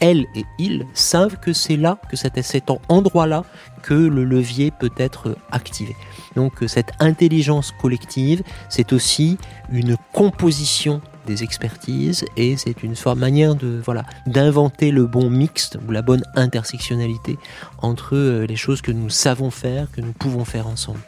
[0.00, 3.44] elles et ils savent que c'est là, que c'est à cet endroit-là
[3.82, 5.96] que le levier peut être activé.
[6.36, 9.38] Donc cette intelligence collective, c'est aussi
[9.70, 15.78] une composition des expertises et c'est une forme, manière de voilà d'inventer le bon mixte
[15.86, 17.38] ou la bonne intersectionnalité
[17.78, 21.00] entre euh, les choses que nous savons faire, que nous pouvons faire ensemble.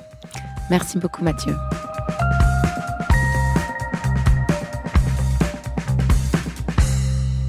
[0.70, 1.54] Merci beaucoup Mathieu.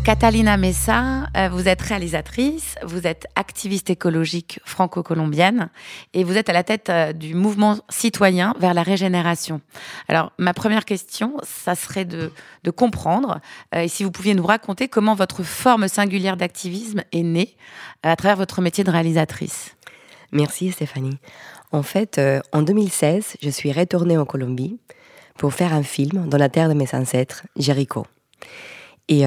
[0.05, 5.71] Catalina Messa, euh, vous êtes réalisatrice, vous êtes activiste écologique franco-colombienne
[6.13, 9.61] et vous êtes à la tête euh, du mouvement citoyen vers la régénération.
[10.07, 12.31] Alors, ma première question, ça serait de,
[12.69, 13.41] comprendre,
[13.73, 17.57] euh, et si vous pouviez nous raconter comment votre forme singulière d'activisme est née
[18.03, 19.75] à travers votre métier de réalisatrice.
[20.31, 21.17] Merci Stéphanie.
[21.71, 24.77] En fait, en 2016, je suis retournée en Colombie
[25.35, 28.05] pour faire un film dans la terre de mes ancêtres, Jéricho.
[29.07, 29.25] Et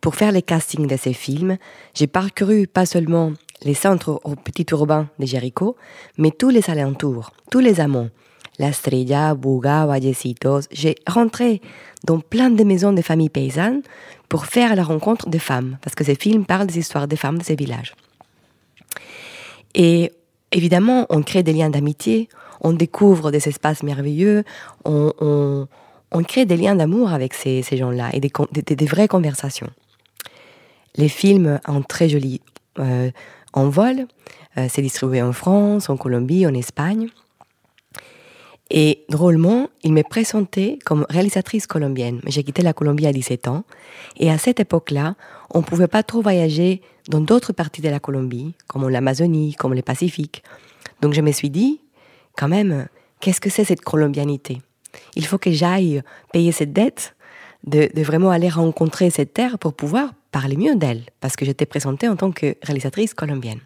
[0.00, 1.56] pour faire les castings de ces films,
[1.94, 3.32] j'ai parcouru pas seulement
[3.62, 5.76] les centres au petit urbain de Jéricho,
[6.16, 8.08] mais tous les alentours, tous les amants.
[8.58, 10.68] La Estrella, Buga, Vallecitos.
[10.70, 11.62] J'ai rentré
[12.04, 13.80] dans plein de maisons de familles paysannes
[14.28, 17.38] pour faire la rencontre des femmes, parce que ces films parlent des histoires des femmes
[17.38, 17.94] de ces villages.
[19.74, 20.12] Et
[20.52, 22.28] évidemment, on crée des liens d'amitié,
[22.60, 24.44] on découvre des espaces merveilleux,
[24.84, 25.66] on,
[26.28, 29.70] crée des liens d'amour avec ces, gens-là et des vraies conversations.
[30.96, 32.40] Les films ont très joli
[32.78, 33.10] euh,
[33.52, 34.06] envol.
[34.56, 37.08] Euh, c'est distribué en France, en Colombie, en Espagne.
[38.70, 42.20] Et drôlement, il m'est présenté comme réalisatrice colombienne.
[42.26, 43.64] J'ai quitté la Colombie à 17 ans.
[44.16, 45.16] Et à cette époque-là,
[45.50, 49.74] on ne pouvait pas trop voyager dans d'autres parties de la Colombie, comme l'Amazonie, comme
[49.74, 50.44] le Pacifique.
[51.00, 51.80] Donc je me suis dit,
[52.36, 52.86] quand même,
[53.18, 54.62] qu'est-ce que c'est cette colombianité?
[55.16, 57.16] Il faut que j'aille payer cette dette,
[57.64, 61.66] de, de, vraiment aller rencontrer cette terre pour pouvoir parler mieux d'elle, parce que j'étais
[61.66, 63.60] présentée en tant que réalisatrice colombienne.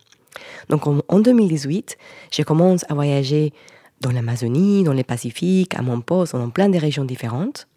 [0.69, 1.97] Donc en, 2018,
[2.33, 3.53] je commence à voyager
[4.01, 7.69] dans l'Amazonie, dans le Pacifique, à mon dans plein de régions différentes.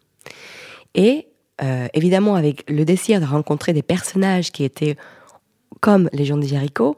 [0.95, 1.27] Et
[1.61, 4.95] euh, évidemment, avec le désir de rencontrer des personnages qui étaient
[5.79, 6.97] comme les gens de Jéricho,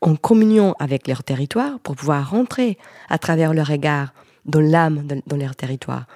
[0.00, 4.14] en communion avec leur territoire, pour pouvoir rentrer à travers leur regard
[4.46, 6.06] dans l'âme dans leur territoire.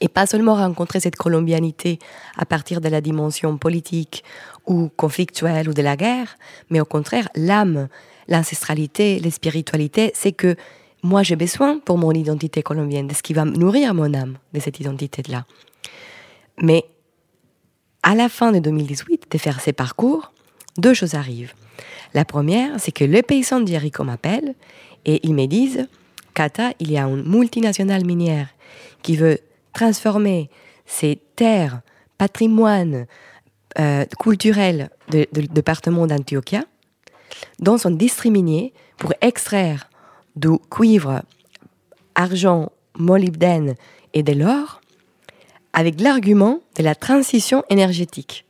[0.00, 1.98] Et pas seulement rencontrer cette colombianité
[2.36, 4.24] à partir de la dimension politique
[4.66, 6.36] ou conflictuelle ou de la guerre,
[6.70, 7.88] mais au contraire, l'âme,
[8.28, 10.56] l'ancestralité, la spiritualité, c'est que
[11.02, 14.60] moi j'ai besoin pour mon identité colombienne de ce qui va nourrir mon âme, de
[14.60, 15.44] cette identité-là.
[16.60, 16.84] Mais
[18.02, 20.32] à la fin de 2018, de faire ces parcours,
[20.78, 21.54] deux choses arrivent.
[22.14, 24.54] La première, c'est que les paysans d'Yarico m'appellent
[25.04, 25.88] et ils me disent
[26.34, 28.48] Kata, il y a une multinationale minière
[29.02, 29.38] qui veut
[29.74, 30.48] transformer
[30.86, 31.80] ces terres,
[32.18, 33.06] patrimoine
[33.78, 36.64] euh, culturel du département d'Antioquia
[37.58, 39.90] dans son district minier pour extraire
[40.36, 41.22] du cuivre,
[42.14, 43.74] argent, molybdène
[44.12, 44.80] et de l'or
[45.72, 48.44] avec l'argument de la transition énergétique.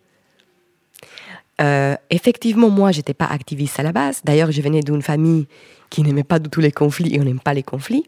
[1.60, 4.20] Euh, effectivement, moi, j'étais pas activiste à la base.
[4.24, 5.46] D'ailleurs, je venais d'une famille
[5.88, 8.04] qui n'aimait pas du tout les conflits et on n'aime pas les conflits.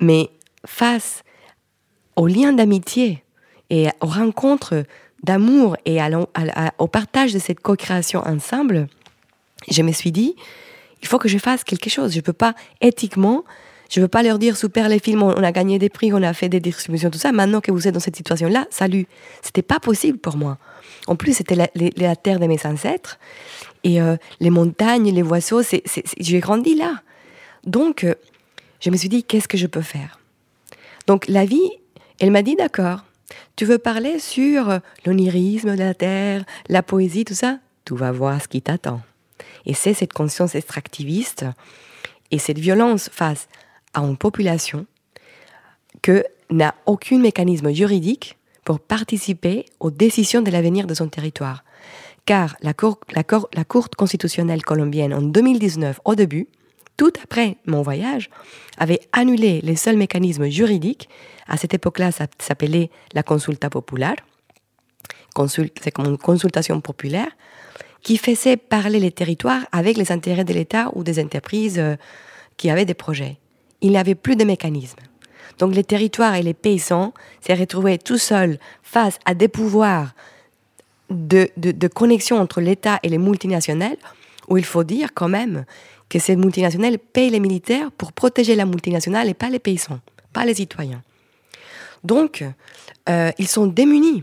[0.00, 0.30] Mais
[0.64, 1.22] face
[2.16, 3.22] aux liens d'amitié
[3.70, 4.84] et aux rencontres
[5.22, 5.98] d'amour et
[6.78, 8.88] au partage de cette co-création ensemble,
[9.70, 10.34] je me suis dit,
[11.00, 12.12] il faut que je fasse quelque chose.
[12.12, 13.44] Je ne peux pas éthiquement
[13.92, 16.22] je ne veux pas leur dire super les films, on a gagné des prix, on
[16.22, 17.30] a fait des distributions, tout ça.
[17.30, 19.06] Maintenant que vous êtes dans cette situation-là, salut.
[19.42, 20.56] C'était pas possible pour moi.
[21.08, 23.18] En plus, c'était la, terre de mes ancêtres
[23.84, 25.60] et euh, les montagnes, les oiseaux.
[26.18, 27.02] j'ai grandi là.
[27.64, 28.14] Donc, euh,
[28.80, 30.18] je me suis dit, qu'est-ce que je peux faire?
[31.06, 31.70] Donc, la vie,
[32.22, 33.04] elle m'a dit, d'accord.
[33.56, 37.58] Tu veux parler sur l'onirisme de la terre, la poésie, tout ça?
[37.84, 39.00] Tu vas voir ce qui t'attend.
[39.66, 41.44] Et c'est cette conscience extractiviste
[42.30, 43.48] et cette violence face
[43.92, 44.86] à une population
[46.00, 51.64] que n'a aucun mécanisme juridique pour participer aux décisions de l'avenir de son territoire.
[52.24, 56.46] Car la Cour, la Cour constitutionnelle colombienne, en 2019, au début,
[56.96, 58.30] tout après mon voyage,
[58.78, 61.08] avait annulé les seuls mécanismes juridiques.
[61.46, 64.16] À cette époque-là, ça s'appelait la consulta populaire.
[65.80, 67.30] C'est comme une consultation populaire
[68.02, 71.96] qui faisait parler les territoires avec les intérêts de l'État ou des entreprises euh,
[72.56, 73.38] qui avaient des projets
[73.82, 74.98] il n'y avait plus de mécanisme.
[75.58, 80.14] Donc les territoires et les paysans s'est retrouvés tout seuls face à des pouvoirs
[81.10, 83.98] de, de, connexion entre l'État et les multinationales,
[84.48, 85.66] où il faut dire quand même
[86.12, 89.98] que ces multinationales payent les militaires pour protéger la multinationale et pas les paysans,
[90.34, 91.00] pas les citoyens.
[92.04, 92.44] Donc,
[93.08, 94.22] euh, ils sont démunis.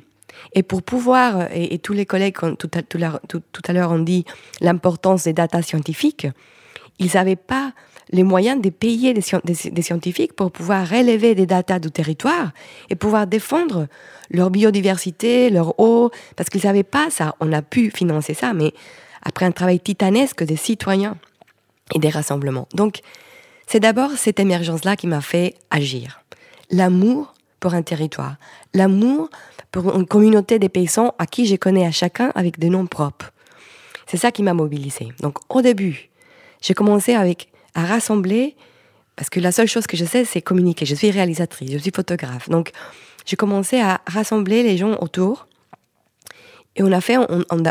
[0.54, 4.23] Et pour pouvoir, et, tous les collègues tout à, tout, à l'heure ont dit
[4.62, 6.28] l'importance des datas scientifiques,
[6.99, 7.73] ils n'avaient pas
[8.12, 12.52] les moyens de payer des, scientifiques pour pouvoir relever des datas du territoire
[12.91, 13.88] et pouvoir défendre
[14.30, 17.36] leur biodiversité, leur eau, parce qu'ils ne savaient pas ça.
[17.39, 18.73] On a pu financer ça, mais
[19.23, 21.17] après un travail titanesque des citoyens
[21.93, 22.67] et des rassemblements.
[22.73, 23.02] Donc,
[23.67, 26.21] c'est d'abord cette émergence-là qui m'a fait agir.
[26.71, 28.38] L'amour pour un territoire,
[28.73, 29.30] l'amour
[29.71, 33.32] pour une communauté des paysans à qui je connais à chacun avec des noms propres.
[34.08, 35.10] C'est ça qui m'a mobilisé.
[35.19, 36.10] Donc, au début,
[36.62, 38.56] j'ai commencé avec à rassembler,
[39.15, 40.86] parce que la seule chose que je sais, c'est communiquer.
[40.86, 42.49] Je suis réalisatrice, je suis photographe.
[42.49, 42.71] Donc,
[43.25, 45.47] j'ai commencé à rassembler les gens autour.
[46.75, 47.17] Et on a fait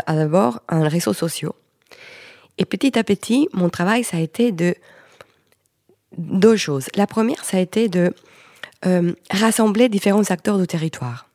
[0.07, 1.51] d'abord un réseau social.
[2.59, 4.75] Et petit à petit, mon travail, ça a été de
[6.17, 6.87] deux choses.
[6.95, 8.13] La première, ça a été de
[8.85, 11.29] euh, rassembler différents acteurs du territoire.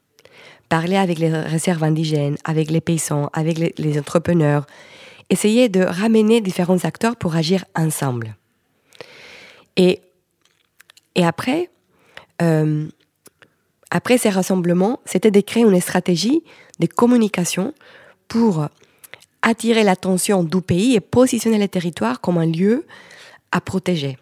[0.69, 4.67] Parler avec les réserves indigènes, avec les paysans, avec les, entrepreneurs.
[5.31, 8.37] Essayer de ramener différents acteurs pour agir ensemble.
[9.77, 10.03] Et,
[11.15, 11.71] et après,
[12.43, 12.87] euh,
[13.91, 16.43] après ces rassemblements, c'était de créer une stratégie
[16.81, 17.73] de communication
[18.29, 18.69] pour
[19.45, 22.87] attirer l'attention du pays et positionner le territoire comme un lieu
[23.53, 24.19] à protéger.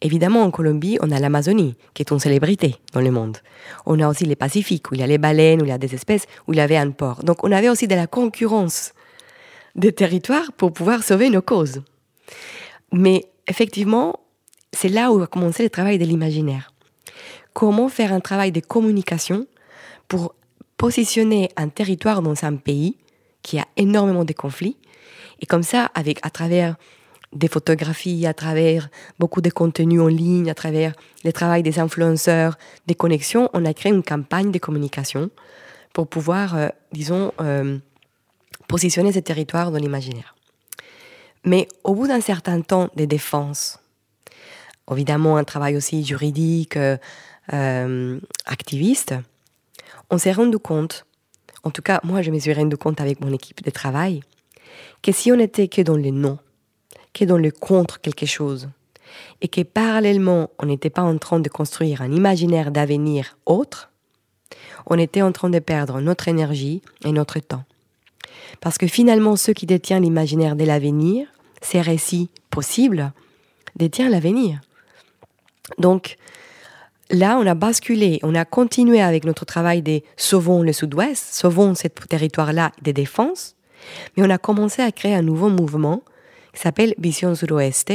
[0.00, 3.38] Évidemment, en Colombie, on a l'Amazonie, qui est une célébrité dans le monde.
[3.84, 5.78] On a aussi les Pacifiques, où il y a les baleines, où il y a
[5.78, 7.24] des espèces, où il y avait un port.
[7.24, 8.92] Donc on avait aussi de la concurrence
[9.74, 11.82] des territoires pour pouvoir sauver nos causes.
[12.92, 14.20] Mais effectivement,
[14.72, 16.72] c'est là où a commencé le travail de l'imaginaire.
[17.54, 19.46] Comment faire un travail de communication
[20.06, 20.34] pour
[20.76, 22.96] positionner un territoire dans un pays
[23.44, 24.76] qui a énormément de conflits
[25.40, 26.76] et comme ça, avec à travers
[27.32, 28.88] des photographies, à travers
[29.18, 33.74] beaucoup de contenus en ligne, à travers le travail des influenceurs, des connexions, on a
[33.74, 35.30] créé une campagne de communication
[35.92, 37.78] pour pouvoir, euh, disons, euh,
[38.68, 40.34] positionner ce territoire dans l'imaginaire.
[41.44, 43.80] Mais au bout d'un certain temps de défense,
[44.90, 46.78] évidemment un travail aussi juridique,
[47.52, 49.14] euh, activiste,
[50.08, 51.04] on s'est rendu compte,
[51.64, 54.20] en tout cas moi je me suis rendu compte avec mon équipe de travail,
[55.02, 56.38] que si on était que dans le non,
[57.12, 58.68] que dans le contre quelque chose,
[59.40, 63.90] et que parallèlement on n'était pas en train de construire un imaginaire d'avenir autre,
[64.86, 67.64] on était en train de perdre notre énergie et notre temps.
[68.60, 71.26] Parce que finalement, ceux qui détiennent l'imaginaire de l'avenir,
[71.60, 73.12] ces récits possibles,
[73.76, 74.60] détiennent l'avenir.
[75.78, 76.16] Donc,
[77.10, 81.74] là, on a basculé, on a continué avec notre travail des Sauvons le Sud-Ouest, Sauvons
[81.74, 83.56] ce territoire-là des défenses,
[84.16, 86.02] mais on a commencé à créer un nouveau mouvement
[86.52, 87.92] qui s'appelle Vision Sud-Ouest,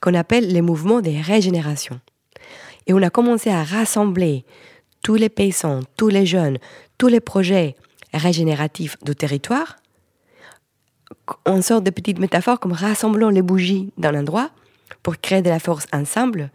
[0.00, 2.00] qu'on appelle le mouvement des régénérations.
[2.86, 4.44] Et on a commencé à rassembler
[5.02, 6.58] tous les paysans, tous les jeunes,
[6.98, 7.76] tous les projets
[8.12, 9.76] régénératifs du territoire
[11.44, 14.50] en sorte de petite métaphore comme rassemblons les bougies d'un endroit
[15.02, 16.50] pour créer de la force ensemble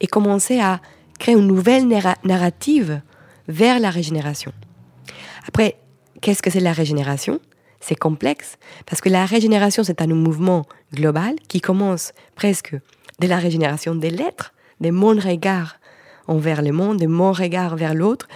[0.00, 0.80] et commencer à
[1.18, 1.86] créer une nouvelle
[2.24, 3.00] narrative
[3.48, 4.52] vers la régénération.
[5.46, 5.76] Après,
[6.20, 7.40] qu'est-ce que c'est la régénération?
[7.80, 12.76] C'est complexe parce que la régénération, c'est un mouvement global qui commence presque
[13.20, 15.76] de la régénération des lettres, de mon regard
[16.26, 18.28] envers le monde, de mon regard vers l'autre,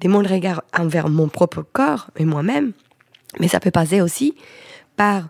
[0.00, 2.72] de mon regard envers mon propre corps et moi-même.
[3.38, 4.34] Mais ça peut passer aussi
[4.96, 5.28] par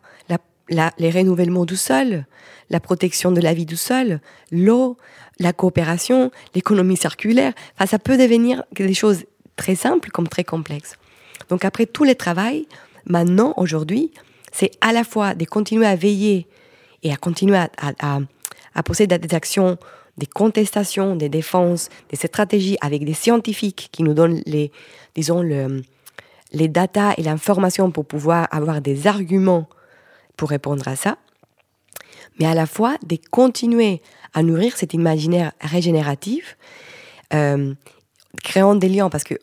[0.98, 2.24] les renouvellements du sol,
[2.70, 4.20] la protection de la vie du sol,
[4.53, 4.96] l'eau,
[5.41, 7.53] la coopération, l'économie circulaire.
[7.74, 9.24] Enfin, ça peut devenir des choses
[9.57, 10.97] très simples comme très complexes.
[11.49, 12.68] Donc après tout le travail,
[13.07, 14.12] maintenant, aujourd'hui,
[14.53, 16.47] c'est à la fois de continuer à veiller
[17.03, 17.70] et à continuer à,
[18.74, 19.78] à, posséder des actions,
[20.18, 24.70] des contestations, des défenses, des stratégies avec des scientifiques qui nous donnent les,
[25.14, 25.82] disons, le,
[26.53, 29.68] les datas et l'information pour pouvoir avoir des arguments
[30.36, 31.16] pour répondre à ça,
[32.38, 34.03] mais à la fois de continuer
[34.34, 36.56] à nourrir cet imaginaire régénératif,
[37.32, 37.74] euh,
[38.42, 39.34] créant des liens, parce que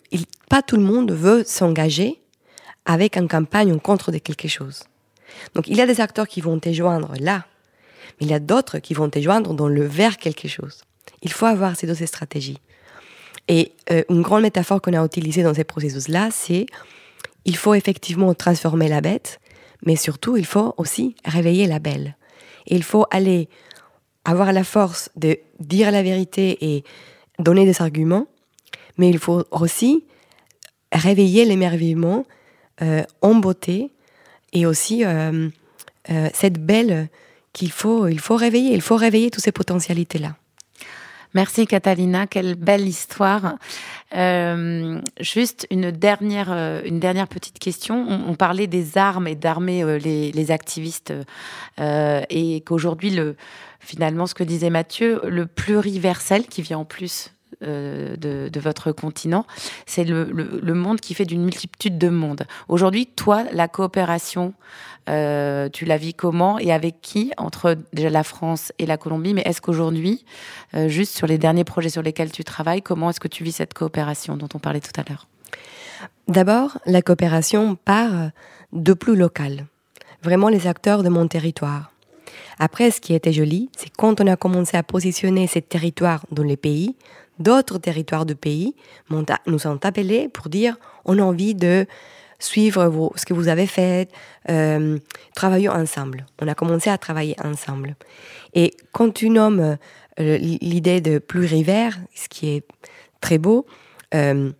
[0.49, 2.21] pas tout le monde veut s'engager
[2.85, 4.83] avec une campagne contre de quelque chose.
[5.53, 7.45] Donc il y a des acteurs qui vont te joindre là,
[8.19, 10.81] mais il y a d'autres qui vont te joindre dans le vers quelque chose.
[11.21, 12.59] Il faut avoir ces deux stratégies.
[13.47, 16.65] Et euh, une grande métaphore qu'on a utilisée dans ces processus-là, c'est
[17.45, 19.39] il faut effectivement transformer la bête,
[19.85, 22.15] mais surtout il faut aussi réveiller la belle.
[22.67, 23.47] Et il faut aller
[24.27, 26.83] avoir la force de dire la vérité et
[27.39, 28.27] donner des arguments,
[28.97, 30.03] mais il faut aussi
[30.91, 32.25] réveiller l'émerveillement
[32.81, 33.89] euh, en beauté
[34.51, 35.49] et aussi euh,
[36.09, 37.07] euh, cette belle
[37.53, 40.35] qu'il faut, il faut réveiller, il faut réveiller toutes ces potentialités-là.
[41.33, 43.55] Merci Catalina, quelle belle histoire.
[44.15, 48.05] Euh, juste une dernière, euh, une dernière petite question.
[48.07, 51.13] On, parlait des armes et d'armer euh, les, activistes
[51.79, 53.35] et qu'aujourd'hui, le,
[53.79, 59.45] finalement, ce que disait Mathieu, le pluriversel qui vient en plus de, votre continent,
[59.85, 62.45] c'est le, monde qui fait d'une multitude de mondes.
[62.69, 64.53] Aujourd'hui, toi, la coopération
[65.09, 69.33] euh, tu la vis comment et avec qui entre déjà la France et la Colombie
[69.33, 70.25] Mais est-ce qu'aujourd'hui,
[70.75, 73.53] euh, juste sur les derniers projets sur lesquels tu travailles, comment est-ce que tu vis
[73.53, 75.27] cette coopération dont on parlait tout à l'heure?
[76.27, 78.31] D'abord, la coopération part
[78.73, 79.65] de plus local,
[80.21, 81.91] vraiment les acteurs de mon territoire.
[82.59, 86.43] Après, ce qui était joli, c'est quand on a commencé à positionner ces territoires dans
[86.43, 86.95] les pays,
[87.39, 88.75] d'autres territoires du pays
[89.09, 91.85] nous ont appelés pour dire on a envie de
[92.39, 94.09] suivre ce que vous avez fait,
[94.49, 94.97] euh,
[95.35, 96.25] travaillons ensemble.
[96.41, 97.95] On a commencé à travailler ensemble.
[98.53, 99.77] Et quand tu nommes
[100.19, 102.67] euh, l'idée de pluriver, ce qui est
[103.21, 103.65] très beau,
[104.13, 104.51] euh,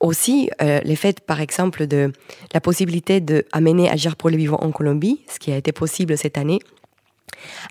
[0.00, 2.12] aussi le fait, par exemple, de
[2.52, 6.36] la possibilité d'amener Agir pour les vivants en Colombie, ce qui a été possible cette
[6.36, 6.58] année,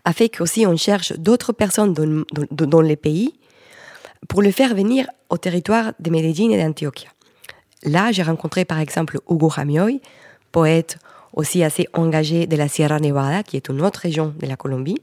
[0.06, 3.36] a fait qu'aussi on cherche d'autres personnes dans, dans, les pays
[4.28, 7.15] pour le faire venir au territoire de Medellín et d'Antioquia.
[7.86, 10.02] Là, j'ai rencontré par exemple Hugo Jamioy,
[10.52, 10.98] poète
[11.34, 14.98] aussi assez engagé de la Sierra Nevada, qui est une autre région de la Colombie,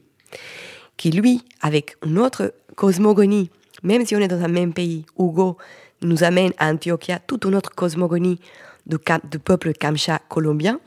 [0.97, 3.49] qui lui, avec une autre cosmogonie,
[3.83, 5.57] même si on est dans un même pays, Hugo
[6.01, 8.39] nous amène à Antioquia toute une autre cosmogonie
[8.85, 10.79] du, peuple kamcha colombien.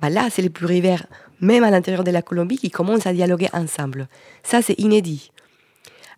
[0.00, 1.06] Bah là, c'est les plus rivers,
[1.40, 4.08] même à l'intérieur de la Colombie, qui commencent à dialoguer ensemble.
[4.42, 5.30] Ça, c'est inédit.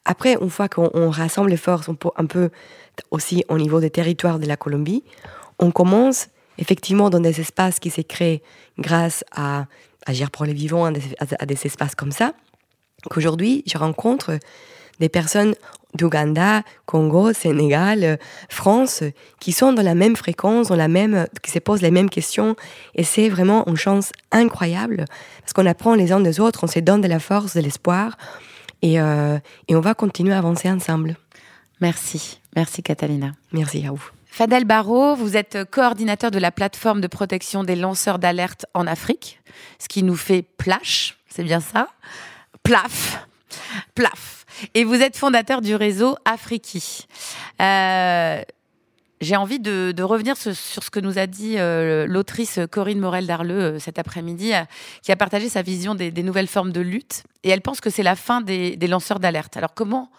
[0.04, 2.50] Après, une fois qu'on rassemble les forces un peu
[3.10, 5.04] aussi au niveau des territoires de la Colombie,
[5.58, 6.28] on commence
[6.58, 8.42] effectivement dans des espaces qui s'est créés
[8.78, 9.66] grâce à
[10.06, 12.32] Agir pour les vivants, à des, espaces comme ça,
[13.10, 14.38] qu'aujourd'hui, je rencontre
[14.98, 15.54] des personnes
[15.94, 19.02] d'Ouganda, Congo, Sénégal, France,
[19.40, 22.56] qui sont dans la même fréquence, dans la même, qui se posent les mêmes questions.
[22.94, 25.04] Et c'est vraiment une chance incroyable,
[25.40, 28.16] parce qu'on apprend les uns des autres, on se donne de la force, de l'espoir,
[28.82, 31.16] et, euh, et on va continuer à avancer ensemble.
[31.80, 32.40] Merci.
[32.56, 33.32] Merci Catalina.
[33.52, 34.10] Merci à vous.
[34.26, 39.40] Fadel Barrault, vous êtes coordinateur de la plateforme de protection des lanceurs d'alerte en Afrique,
[39.78, 41.88] ce qui nous fait plash, c'est bien ça?
[42.62, 43.26] Plaf,
[43.94, 44.44] plaf.
[44.74, 47.06] Et vous êtes fondateur du réseau Afriki.
[47.60, 48.42] Euh,
[49.20, 53.78] j'ai envie de, revenir sur, ce que nous a dit euh, l'autrice Corinne Morel-Darleux euh,
[53.78, 54.62] cet après-midi, euh,
[55.02, 57.24] qui a partagé sa vision des, nouvelles formes de lutte.
[57.44, 59.56] Et elle pense que c'est la fin des, lanceurs d'alerte.
[59.56, 60.10] Alors comment,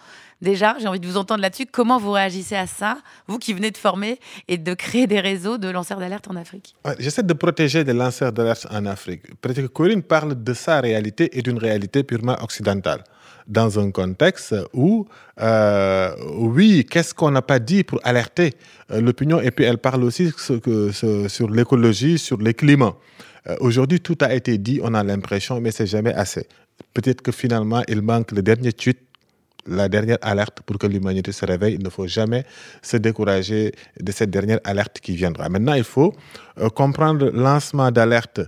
[0.42, 3.72] déjà, j'ai envie de vous entendre là-dessus, comment vous réagissez à ça, vous qui venez
[3.72, 6.76] de former et de créer des réseaux de lanceurs d'alerte en Afrique?
[7.00, 9.24] J'essaie de protéger des lanceurs d'alerte en Afrique.
[9.42, 13.04] Peut-être que Corinne parle de sa réalité et d'une réalité purement occidentale
[13.48, 15.08] dans un contexte où,
[15.42, 18.54] euh, oui, qu'est-ce qu'on n'a pas dit pour alerter
[18.92, 22.96] euh, l'opinion Et puis elle parle aussi sur l'écologie, sur les climats.
[23.48, 26.48] Euh, aujourd'hui, tout a été dit, on a l'impression, mais c'est jamais assez.
[26.94, 29.00] Peut-être que finalement, il manque le dernier tweet
[29.68, 31.76] la dernière alerte pour que l'humanité se réveille.
[31.76, 32.46] Il ne faut jamais
[32.82, 35.50] se décourager de cette dernière alerte qui viendra.
[35.50, 36.14] Maintenant, il faut
[36.76, 38.42] comprendre le lancement d'alerte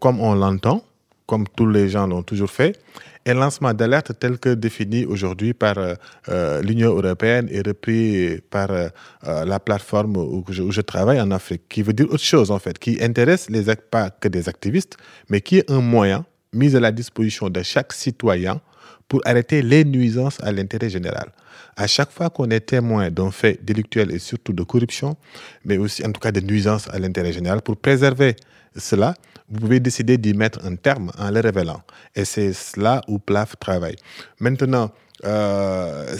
[0.00, 0.82] comme on l'entend,
[1.26, 2.78] comme tous les gens l'ont toujours fait,
[3.24, 5.94] et lancement d'alerte tel que défini aujourd'hui par euh,
[6.28, 8.88] euh, l'Union européenne et repris par euh,
[9.22, 12.98] la plateforme où je, travaille en Afrique, qui veut dire autre chose en fait, qui
[13.02, 14.96] intéresse les pas que des activistes,
[15.28, 18.60] mais qui est un moyen mis à la disposition de chaque citoyen
[19.08, 21.28] pour arrêter les nuisances à l'intérêt général.
[21.76, 25.16] À chaque fois qu'on est témoin d'un fait délictuel et surtout de corruption,
[25.64, 28.36] mais aussi en tout cas de nuisances à l'intérêt général, pour préserver
[28.76, 29.14] cela,
[29.48, 31.82] vous pouvez décider d'y mettre un terme en le révélant.
[32.14, 33.96] Et c'est là où PLAF travaille.
[34.40, 34.90] Maintenant,
[35.24, 36.16] euh,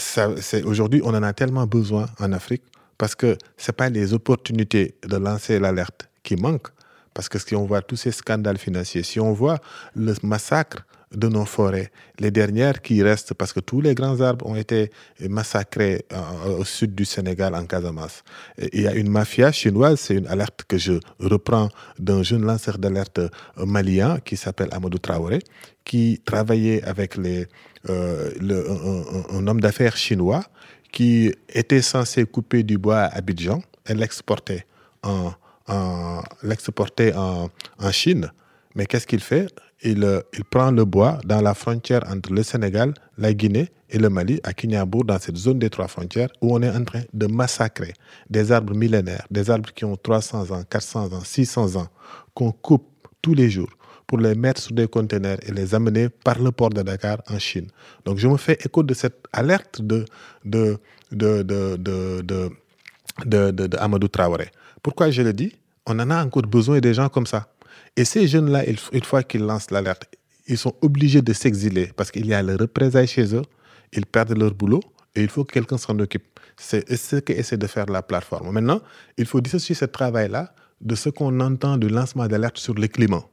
[0.65, 2.63] aujourd'hui, on en a tellement besoin en Afrique
[2.97, 6.69] parce que ce pas les opportunités de lancer l'alerte qui manquent.
[7.15, 9.59] Parce que si on voit tous ces scandales financiers, si on voit
[9.95, 10.85] le massacre
[11.15, 14.91] de nos forêts, les dernières qui restent, parce que tous les grands arbres ont été
[15.29, 18.23] massacrés euh, au sud du Sénégal, en Casamance.
[18.73, 22.79] il y a une mafia chinoise, c'est une alerte que je reprends d'un jeune lanceur
[22.79, 23.29] d'alerte euh,
[23.59, 25.41] malien qui s'appelle Amadou Traoré,
[25.85, 27.45] qui travaillait avec euh,
[27.89, 30.45] un, homme d'affaires chinois
[30.93, 34.65] qui était censé couper du bois à Abidjan et l'exporter
[35.03, 35.33] en,
[35.67, 36.23] en
[37.93, 38.31] Chine.
[38.75, 39.49] Mais qu'est-ce qu'il fait?
[39.83, 44.09] Il, il, prend le bois dans la frontière entre le Sénégal, la Guinée et le
[44.11, 47.27] Mali, à Kinyabour, dans cette zone des trois frontières, où on est en train de
[47.27, 47.95] massacrer
[48.29, 51.89] des arbres millénaires, des arbres qui ont 300 ans, 400 ans, 600 ans,
[52.35, 52.89] qu'on coupe
[53.23, 53.71] tous les jours
[54.07, 57.39] pour les mettre sur des conteneurs et les amener par le port de Dakar en
[57.39, 57.69] Chine.
[58.05, 60.05] Donc je me fais écho de cette alerte de,
[60.45, 60.79] de
[63.79, 64.51] Amadou Traoré.
[64.83, 65.55] Pourquoi je le dis?
[65.87, 67.49] On en a encore besoin des gens comme ça.
[67.99, 70.05] Et ces jeunes-là, une fois qu'ils lancent l'alerte,
[70.47, 73.43] ils sont obligés de s'exiler parce qu'il y a le représailles chez eux,
[73.93, 74.79] ils perdent leur boulot
[75.17, 76.23] et il faut que quelqu'un s'en occupe.
[76.57, 78.53] C'est ce qu'essaie de faire la plateforme.
[78.53, 78.81] Maintenant,
[79.17, 83.25] il faut dissocier ce travail-là de ce qu'on entend du lancement d'alerte sur le climat.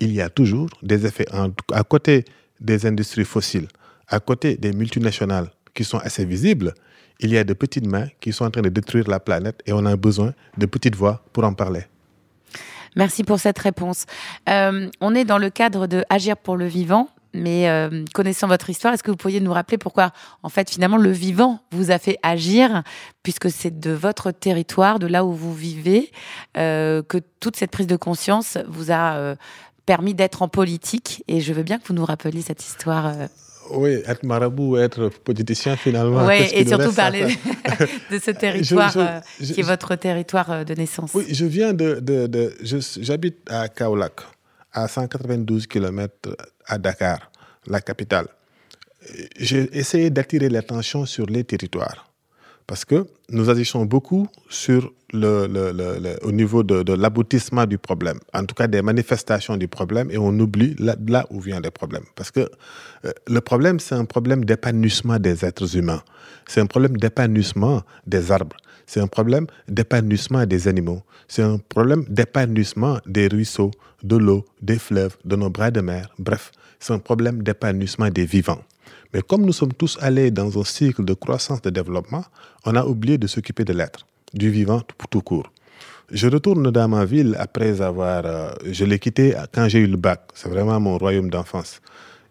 [0.00, 1.26] Il y a toujours des effets
[1.72, 2.24] à côté
[2.60, 3.68] des industries fossiles,
[4.08, 6.74] à côté des multinationales qui sont assez visibles,
[7.20, 9.72] il y a de petites mains qui sont en train de détruire la planète et
[9.72, 11.84] on a besoin de petites voix pour en parler.
[12.96, 14.06] Merci pour cette réponse.
[14.48, 18.68] Euh, on est dans le cadre de Agir pour le vivant, mais euh, connaissant votre
[18.70, 20.10] histoire, est-ce que vous pourriez nous rappeler pourquoi,
[20.42, 22.82] en fait, finalement, le vivant vous a fait agir,
[23.22, 26.10] puisque c'est de votre territoire, de là où vous vivez,
[26.56, 29.36] euh, que toute cette prise de conscience vous a
[29.86, 31.22] permis d'être en politique?
[31.28, 33.14] Et je veux bien que vous nous rappeliez cette histoire
[33.72, 36.26] oui, être marabout, être politicien finalement.
[36.26, 37.26] Oui, et surtout parler
[38.10, 41.12] de ce territoire euh, qui est votre territoire euh, de naissance.
[41.14, 42.00] Oui, je viens de.
[42.00, 42.54] de,
[43.00, 44.20] J'habite à Kaolack,
[44.72, 47.30] à 192 km à Dakar,
[47.66, 48.26] la capitale.
[49.38, 52.09] J'ai essayé d'attirer l'attention sur les territoires
[52.70, 58.44] parce que nous agissons beaucoup sur le, le, au niveau de, l'aboutissement du problème, en
[58.44, 62.04] tout cas des manifestations du problème, et on oublie là, où vient le problème.
[62.14, 62.48] Parce que
[63.04, 66.00] euh, le problème, c'est un problème d'épanouissement des êtres humains,
[66.46, 68.56] c'est un problème d'épanouissement des arbres,
[68.86, 73.72] c'est un problème d'épanouissement des animaux, c'est un problème d'épanouissement des ruisseaux,
[74.04, 78.26] de l'eau, des fleuves, de nos bras de mer, bref, c'est un problème d'épanouissement des
[78.26, 78.62] vivants.
[79.12, 82.24] Mais comme nous sommes tous allés dans un cycle de croissance de développement,
[82.64, 85.50] on a oublié de s'occuper de l'être, du vivant tout court.
[86.12, 88.22] Je retourne dans ma ville après avoir...
[88.24, 90.20] Euh, je l'ai quitté quand j'ai eu le bac.
[90.34, 91.80] C'est vraiment mon royaume d'enfance.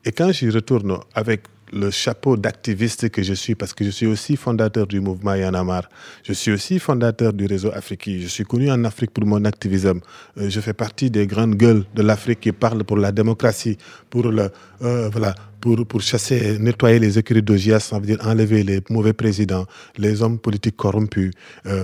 [0.05, 4.05] Et quand j'y retourne avec le chapeau d'activiste que je suis, parce que je suis
[4.05, 5.83] aussi fondateur du mouvement Yanamar.
[6.23, 8.09] Je suis aussi fondateur du réseau Afrique.
[8.19, 9.99] Je suis connu en Afrique pour mon activisme.
[10.37, 13.77] Euh, je fais partie des grandes gueules de l'Afrique qui parlent pour la démocratie,
[14.09, 14.49] pour le,
[14.81, 19.13] euh, voilà, pour, pour chasser, nettoyer les écuries d'Ogias, ça veut dire enlever les mauvais
[19.13, 19.65] présidents,
[19.97, 21.31] les hommes politiques corrompus,
[21.65, 21.83] euh,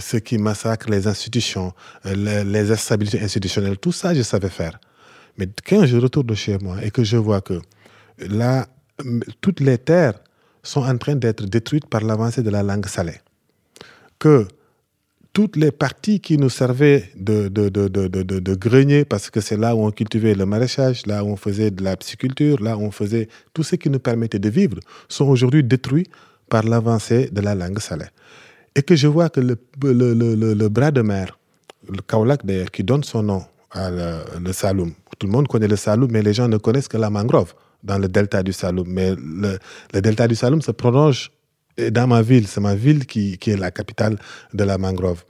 [0.00, 1.72] ceux qui massacrent les institutions,
[2.04, 3.78] les, les instabilités institutionnelles.
[3.78, 4.78] Tout ça, je savais faire.
[5.38, 7.60] Mais quand je retourne chez moi et que je vois que
[8.18, 8.66] là,
[9.40, 10.18] toutes les terres
[10.62, 13.20] sont en train d'être détruites par l'avancée de la langue salée.
[14.18, 14.46] Que
[15.36, 19.76] toutes les parties qui nous servaient de, de, de, de grenier, parce que c'est là
[19.76, 22.90] où on cultivait le maraîchage, là où on faisait de la pisciculture, là où on
[22.90, 24.78] faisait tout ce qui nous permettait de vivre,
[25.10, 26.06] sont aujourd'hui détruits
[26.48, 28.06] par l'avancée de la langue salée.
[28.74, 31.38] Et que je vois que le, le, le, le bras de mer,
[31.86, 35.76] le Kaolak d'ailleurs, qui donne son nom à le, Saloum, tout le monde connaît le
[35.76, 37.52] Saloum, mais les gens ne connaissent que la mangrove
[37.84, 38.88] dans le delta du Saloum.
[38.88, 39.58] Mais le,
[40.00, 41.30] delta du Saloum se prolonge
[41.78, 44.18] dans ma ville, c'est ma ville qui, est la capitale
[44.52, 45.24] de la mangrove.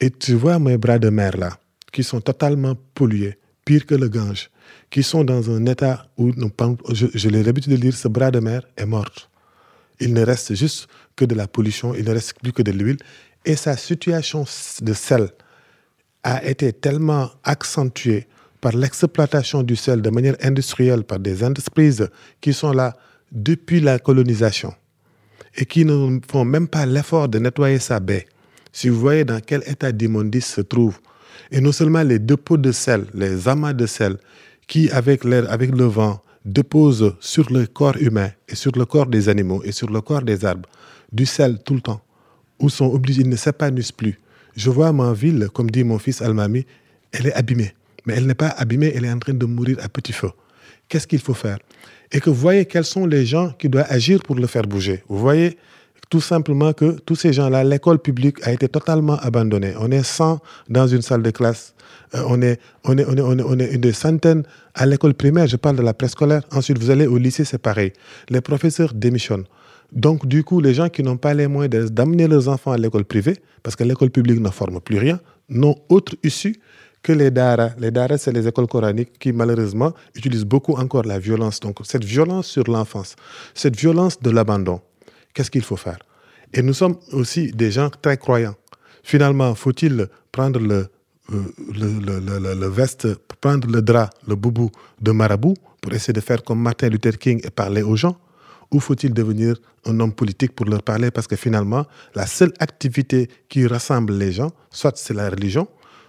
[0.00, 1.58] Et tu vois mes bras de mer là,
[1.92, 4.50] qui sont totalement pollués, pire que le Gange,
[4.90, 6.32] qui sont dans un état où,
[6.92, 9.30] je, je l'ai l'habitude de dire, ce bras de mer est mort.
[10.00, 12.98] Il ne reste juste que de la pollution, il ne reste plus que de l'huile.
[13.44, 14.44] Et sa situation
[14.82, 15.30] de sel
[16.22, 18.28] a été tellement accentuée
[18.60, 22.08] par l'exploitation du sel de manière industrielle par des entreprises
[22.40, 22.96] qui sont là
[23.30, 24.74] depuis la colonisation
[25.56, 28.26] et qui ne font même pas l'effort de nettoyer sa baie.
[28.72, 30.98] Si vous voyez dans quel état d'immondice se trouve,
[31.50, 34.18] et non seulement les dépôts de sel, les amas de sel,
[34.66, 39.06] qui avec, l'air, avec le vent déposent sur le corps humain et sur le corps
[39.06, 40.68] des animaux et sur le corps des arbres
[41.12, 42.00] du sel tout le temps,
[42.58, 44.18] où sont obligés, ils ne s'épanouissent plus.
[44.56, 46.66] Je vois ma ville, comme dit mon fils Almami,
[47.12, 47.74] elle est abîmée.
[48.06, 50.30] Mais elle n'est pas abîmée, elle est en train de mourir à petit feu.
[50.88, 51.58] Qu'est-ce qu'il faut faire?
[52.12, 55.02] Et que vous voyez quels sont les gens qui doivent agir pour le faire bouger.
[55.08, 55.58] Vous voyez
[56.10, 59.74] tout simplement que tous ces gens-là, l'école publique a été totalement abandonnée.
[59.78, 61.74] On est 100 dans une salle de classe.
[62.14, 64.44] Euh, on, est, on, est, on, est, on, est, une centaine
[64.74, 66.42] à l'école primaire, je parle de la préscolaire.
[66.50, 67.92] Ensuite, vous allez au lycée, c'est pareil.
[68.30, 69.44] Les professeurs démissionnent.
[69.92, 73.04] Donc, du coup, les gens qui n'ont pas les moyens d'amener leurs enfants à l'école
[73.04, 76.56] privée, parce que l'école publique ne forme plus rien, n'ont autre issue
[77.02, 77.70] que les dara.
[77.78, 81.60] Les dara, c'est les écoles coraniques qui, malheureusement, utilisent beaucoup encore la violence.
[81.60, 83.16] Donc, cette violence sur l'enfance,
[83.54, 84.80] cette violence de l'abandon,
[85.34, 85.98] qu'est-ce qu'il faut faire?
[86.52, 88.56] Et nous sommes aussi des gens très croyants.
[89.02, 90.88] Finalement, faut-il prendre le,
[91.32, 91.42] euh,
[91.74, 93.06] le, le, le, veste,
[93.40, 94.70] prendre le drap, le boubou
[95.00, 98.16] de marabout pour essayer de faire comme Martin Luther King et parler aux gens?
[98.70, 101.10] Ou faut-il devenir un homme politique pour leur parler?
[101.10, 105.68] Parce que finalement, la seule activité qui rassemble les gens, soit c'est la religion,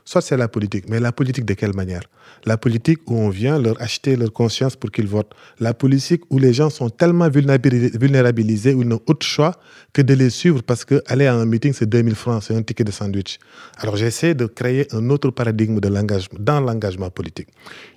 [0.10, 0.86] soit c'est la politique.
[0.90, 2.02] Mais la politique de quelle manière?
[2.46, 5.36] La politique où on vient leur acheter leur conscience pour qu'ils votent.
[5.60, 9.54] La politique où les gens sont tellement vulnérabilisés ou n'ont autre choix
[9.94, 12.64] que de les suivre parce que aller à un meeting, c'est 2000 francs, c'est un
[12.64, 13.38] ticket de sandwich.
[13.78, 17.50] Alors j'essaie de créer un autre paradigme dans l'engagement politique.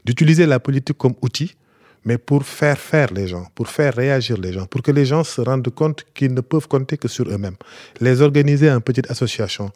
[0.04, 1.54] D'utiliser la politique comme outil
[2.04, 5.24] mais pour faire faire les gens, pour faire réagir les gens, pour que les gens
[5.24, 7.56] se rendent compte qu'ils ne peuvent compter que sur eux-mêmes.
[8.00, 9.70] Les organiser en petites associations.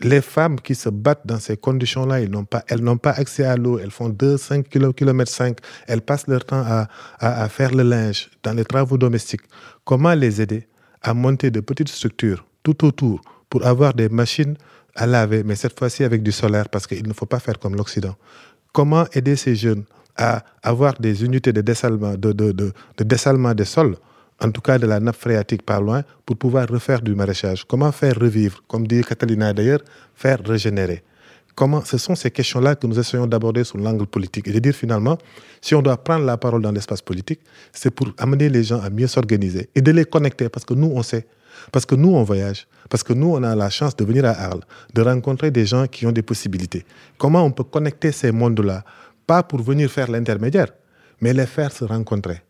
[0.00, 3.90] Les femmes qui se battent dans ces conditions-là, elles n'ont pas, accès à l'eau, elles
[3.90, 8.52] font 2, 5 km 5, elles passent leur temps à, à faire le linge, dans
[8.52, 9.42] les travaux domestiques.
[9.84, 10.66] Comment les aider
[11.02, 13.20] à monter de petites structures tout autour
[13.50, 14.56] pour avoir des machines
[14.94, 17.76] à laver, mais cette fois-ci avec du solaire, parce qu'il ne faut pas faire comme
[17.76, 18.16] l'Occident?
[18.72, 19.84] Comment aider ces jeunes
[20.18, 23.96] à avoir des unités de dessalement, de, de, de, de dessalement des sols,
[24.40, 27.64] en tout cas de la nappe phréatique par loin, pour pouvoir refaire du maraîchage.
[27.64, 29.80] Comment faire revivre, comme dit Catalina d'ailleurs,
[30.14, 31.02] faire régénérer?
[31.54, 34.46] Comment, ce sont ces questions-là que nous essayons d'aborder sous l'angle politique.
[34.46, 35.18] Et de dire finalement,
[35.60, 37.40] si on doit prendre la parole dans l'espace politique,
[37.72, 40.92] c'est pour amener les gens à mieux s'organiser et de les connecter, parce que nous,
[40.94, 41.26] on sait.
[41.72, 42.68] Parce que nous, on voyage.
[42.88, 44.62] Parce que nous, on a la chance de venir à Arles,
[44.94, 46.84] de rencontrer des gens qui ont des possibilités.
[47.18, 48.84] Comment on peut connecter ces mondes-là
[49.28, 50.70] pas pour venir faire l'intermédiaire,
[51.20, 52.40] mais les faire se rencontrer.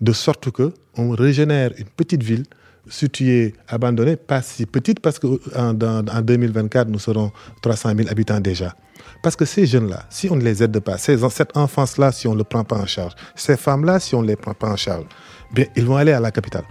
[0.00, 2.44] De sorte que on régénère une petite ville
[2.88, 7.32] située, abandonnée, pas si petite, parce qu'en en 2024, nous serons
[7.62, 8.76] 300 000 habitants déjà.
[9.22, 12.34] Parce que ces jeunes-là, si on ne les aide pas, ces, cette enfance-là, si on
[12.34, 14.76] ne le prend pas en charge, ces femmes-là, si on ne les prend pas en
[14.76, 15.06] charge,
[15.52, 16.64] bien, ils vont aller à la capitale.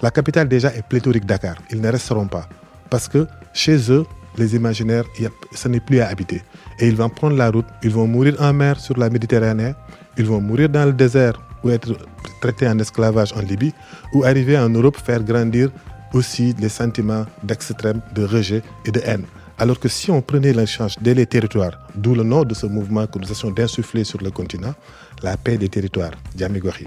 [0.00, 1.56] La capitale déjà est pléthorique Dakar.
[1.70, 2.48] Ils ne resteront pas.
[2.88, 4.06] Parce que chez eux,
[4.38, 5.04] les imaginaires,
[5.52, 6.42] ce n'est plus à habiter.
[6.80, 9.74] Et ils vont prendre la route, ils vont mourir en mer sur la Méditerranée,
[10.16, 11.96] ils vont mourir dans le désert ou être
[12.40, 13.74] traités en esclavage en Libye,
[14.12, 15.70] ou arriver en Europe faire grandir
[16.12, 19.24] aussi les sentiments d'extrême, de rejet et de haine.
[19.58, 23.06] Alors que si on prenait l'échange dès les territoires, d'où le nom de ce mouvement
[23.06, 24.74] que nous essayons d'insuffler sur le continent,
[25.22, 26.86] la paix des territoires, Diamigori.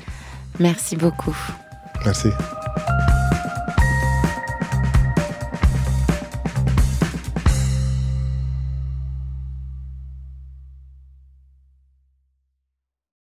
[0.57, 1.35] Merci beaucoup.
[2.05, 2.29] Merci.